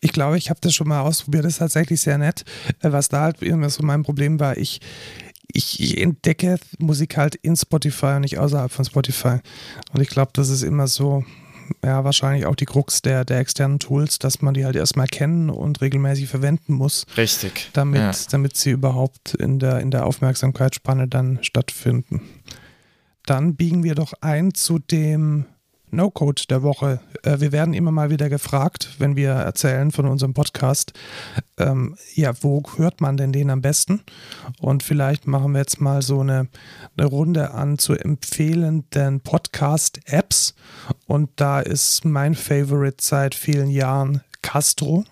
[0.00, 1.44] Ich glaube, ich habe das schon mal ausprobiert.
[1.44, 2.44] Das ist tatsächlich sehr nett.
[2.80, 4.80] Äh, was da halt immer so mein Problem war, ich,
[5.46, 9.38] ich entdecke Musik halt in Spotify und nicht außerhalb von Spotify.
[9.92, 11.24] Und ich glaube, das ist immer so,
[11.82, 15.48] ja, wahrscheinlich auch die Krux der, der externen Tools, dass man die halt erstmal kennen
[15.48, 17.06] und regelmäßig verwenden muss.
[17.16, 17.70] Richtig.
[17.72, 18.12] Damit, ja.
[18.30, 22.20] damit sie überhaupt in der, in der Aufmerksamkeitsspanne dann stattfinden
[23.26, 25.46] dann biegen wir doch ein zu dem
[25.94, 27.00] No-Code der Woche.
[27.22, 30.92] Äh, wir werden immer mal wieder gefragt, wenn wir erzählen von unserem Podcast,
[31.58, 34.02] ähm, ja, wo hört man denn den am besten?
[34.60, 36.48] Und vielleicht machen wir jetzt mal so eine,
[36.96, 40.54] eine Runde an zu empfehlenden Podcast-Apps.
[41.06, 45.04] Und da ist mein Favorite seit vielen Jahren Castro.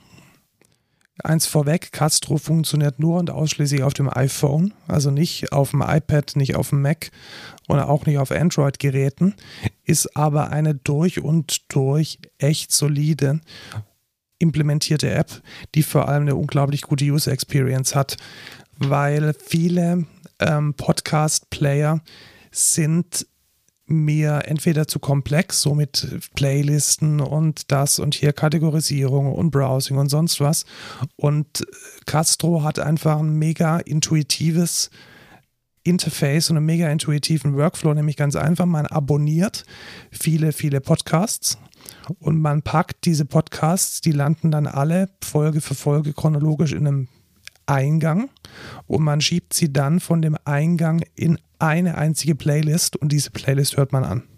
[1.23, 6.37] Eins vorweg, Castro funktioniert nur und ausschließlich auf dem iPhone, also nicht auf dem iPad,
[6.37, 7.11] nicht auf dem Mac
[7.69, 9.35] oder auch nicht auf Android-Geräten,
[9.85, 13.41] ist aber eine durch und durch echt solide
[14.39, 15.43] implementierte App,
[15.75, 18.17] die vor allem eine unglaublich gute User Experience hat,
[18.79, 20.07] weil viele
[20.41, 22.01] ähm, Podcast-Player
[22.51, 23.27] sind
[23.93, 30.09] mir entweder zu komplex, so mit Playlisten und das und hier Kategorisierung und Browsing und
[30.09, 30.65] sonst was.
[31.17, 31.65] Und
[32.07, 34.91] Castro hat einfach ein mega intuitives
[35.85, 39.65] Interface und einen mega intuitiven Workflow, nämlich ganz einfach, man abonniert
[40.11, 41.59] viele, viele Podcasts
[42.21, 47.09] und man packt diese Podcasts, die landen dann alle Folge für Folge chronologisch in einem
[47.67, 48.31] Eingang
[48.87, 53.77] und man schiebt sie dann von dem Eingang in eine einzige Playlist und diese Playlist
[53.77, 54.32] hört man an.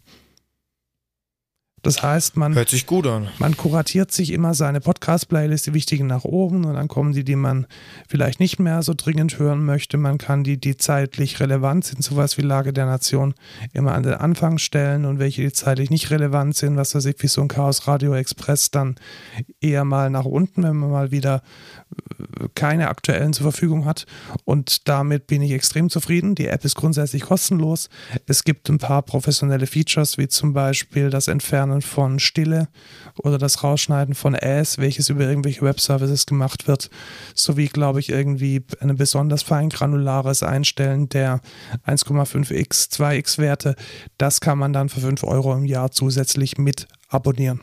[1.85, 3.29] Das heißt, man hört sich gut an.
[3.39, 7.37] Man kuratiert sich immer seine Podcast-Playlist, die wichtigen nach oben und dann kommen die, die
[7.37, 7.67] man
[8.09, 9.99] vielleicht nicht mehr so dringend hören möchte.
[9.99, 13.35] Man kann die, die zeitlich relevant sind, sowas wie Lage der Nation,
[13.75, 17.17] immer an den Anfang stellen und welche, die zeitlich nicht relevant sind, was weiß ich,
[17.19, 18.95] wie so ein Chaos Radio Express, dann
[19.61, 21.43] eher mal nach unten, wenn man mal wieder
[22.41, 24.07] äh, keine aktuellen zur Verfügung hat.
[24.45, 26.35] Und damit bin ich extrem zufrieden.
[26.35, 27.91] Die App ist grundsätzlich kostenlos.
[28.25, 32.69] Es gibt ein paar professionelle Features, wie zum Beispiel das Entfernen Entfernen von Stille
[33.23, 36.91] oder das Rausschneiden von Äs, welches über irgendwelche Webservices gemacht wird,
[37.35, 41.41] sowie, glaube ich, irgendwie ein besonders fein granulares Einstellen der
[41.87, 43.77] 1,5x, 2x Werte.
[44.19, 47.61] Das kann man dann für 5 Euro im Jahr zusätzlich mit abonnieren.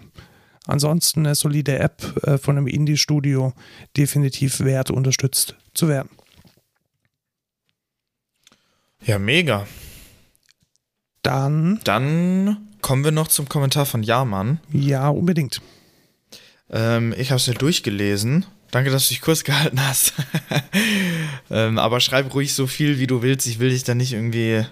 [0.67, 3.53] Ansonsten eine solide App äh, von einem Indie-Studio,
[3.97, 6.09] definitiv wert, unterstützt zu werden.
[9.03, 9.65] Ja, mega.
[11.23, 11.79] Dann.
[11.83, 14.59] Dann Kommen wir noch zum Kommentar von Jamann.
[14.71, 15.61] Ja, unbedingt.
[16.71, 18.45] Ähm, ich habe es ja durchgelesen.
[18.71, 20.13] Danke, dass du dich kurz gehalten hast.
[21.51, 23.47] ähm, aber schreib ruhig so viel, wie du willst.
[23.47, 24.65] Ich will dich da nicht irgendwie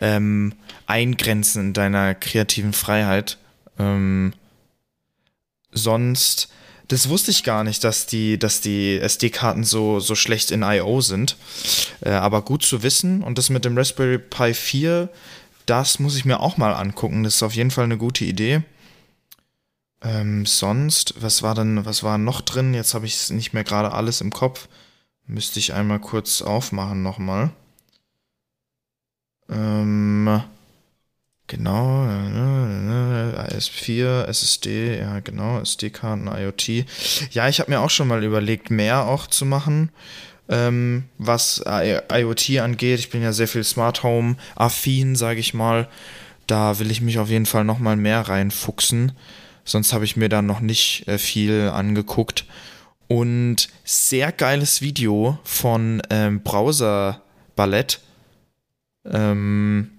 [0.00, 0.52] ähm,
[0.86, 3.38] eingrenzen in deiner kreativen Freiheit.
[3.78, 4.34] Ähm,
[5.72, 6.48] sonst,
[6.88, 11.00] das wusste ich gar nicht, dass die, dass die SD-Karten so, so schlecht in I.O.
[11.00, 11.36] sind.
[12.00, 13.22] Äh, aber gut zu wissen.
[13.22, 15.08] Und das mit dem Raspberry Pi 4
[15.66, 17.22] Das muss ich mir auch mal angucken.
[17.24, 18.62] Das ist auf jeden Fall eine gute Idee.
[20.02, 22.74] Ähm, sonst, was war denn, was war noch drin?
[22.74, 24.68] Jetzt habe ich nicht mehr gerade alles im Kopf.
[25.26, 27.50] Müsste ich einmal kurz aufmachen nochmal.
[29.48, 30.42] Ähm,
[31.46, 32.04] genau,
[33.36, 36.86] AS4, SSD, ja genau, SD-Karten, IoT.
[37.30, 39.90] Ja, ich habe mir auch schon mal überlegt, mehr auch zu machen,
[40.48, 42.98] ähm, was IoT angeht.
[42.98, 45.88] Ich bin ja sehr viel Smart Home affin, sage ich mal.
[46.46, 49.12] Da will ich mich auf jeden Fall nochmal mehr reinfuchsen.
[49.64, 52.44] Sonst habe ich mir da noch nicht äh, viel angeguckt.
[53.08, 57.22] Und sehr geiles Video von ähm, Browser
[57.56, 58.00] Ballett.
[59.04, 59.90] Ähm,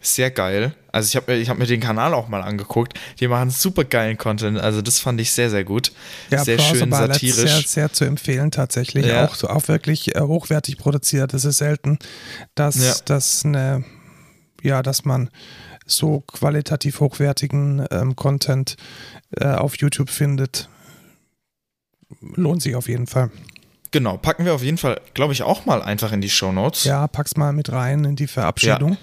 [0.00, 0.74] sehr geil.
[0.92, 2.98] Also ich habe ich hab mir den Kanal auch mal angeguckt.
[3.20, 4.58] Die machen super geilen Content.
[4.58, 5.92] Also das fand ich sehr, sehr gut.
[6.30, 7.34] Ja, sehr schön satirisch.
[7.34, 9.06] Sehr, sehr zu empfehlen tatsächlich.
[9.06, 9.26] Ja.
[9.26, 11.34] Auch, auch wirklich äh, hochwertig produziert.
[11.34, 11.98] Es ist selten,
[12.54, 12.94] dass, Ja.
[13.04, 13.84] dass eine,
[14.62, 15.30] ja, dass man
[15.86, 18.76] so qualitativ hochwertigen ähm, Content
[19.36, 20.68] äh, auf YouTube findet.
[22.20, 23.30] Lohnt sich auf jeden Fall.
[23.90, 26.84] Genau, packen wir auf jeden Fall, glaube ich, auch mal einfach in die Show Notes.
[26.84, 28.98] Ja, pack's mal mit rein in die Verabschiedung.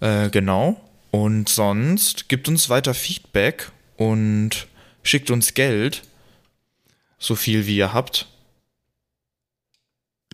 [0.00, 0.80] Äh, genau.
[1.10, 4.66] Und sonst gibt uns weiter Feedback und
[5.02, 6.02] schickt uns Geld.
[7.18, 8.28] So viel wie ihr habt.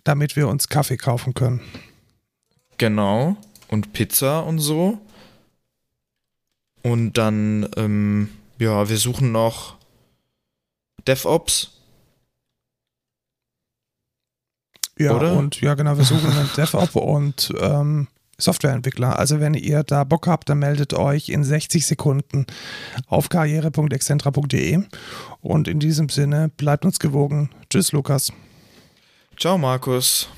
[0.03, 1.61] damit wir uns Kaffee kaufen können.
[2.77, 3.37] Genau.
[3.69, 4.99] Und Pizza und so.
[6.81, 8.29] Und dann, ähm,
[8.59, 9.77] ja, wir suchen noch
[11.07, 11.71] DevOps.
[14.97, 15.33] Ja, Oder?
[15.37, 18.07] und ja, genau, wir suchen einen DevOps und ähm,
[18.37, 19.17] Softwareentwickler.
[19.19, 22.45] Also wenn ihr da Bock habt, dann meldet euch in 60 Sekunden
[23.07, 24.83] auf karriere.excentra.de
[25.41, 27.49] und in diesem Sinne bleibt uns gewogen.
[27.69, 28.31] Tschüss, Lukas.
[29.37, 30.29] Ciao, Markus.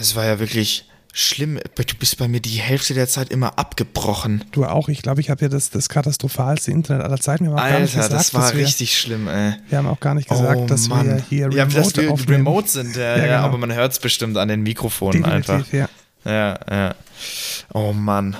[0.00, 1.58] Es war ja wirklich schlimm.
[1.74, 4.44] Du bist bei mir die Hälfte der Zeit immer abgebrochen.
[4.52, 4.88] Du auch.
[4.88, 7.44] Ich glaube, ich habe hier das, das katastrophalste Internet aller Zeiten.
[7.44, 9.54] Wir haben Alter, gesagt, das war wir, richtig schlimm, ey.
[9.68, 11.06] wir haben auch gar nicht gesagt, oh, dass Mann.
[11.06, 12.46] wir hier ja, remote dass wir aufnehmen.
[12.46, 13.38] remote sind, ja, Ja, ja, genau.
[13.46, 15.64] aber man hört es bestimmt an den Mikrofonen einfach.
[15.64, 15.88] Definitiv,
[16.24, 16.30] ja.
[16.30, 16.94] Ja, ja.
[17.72, 18.36] Oh Mann.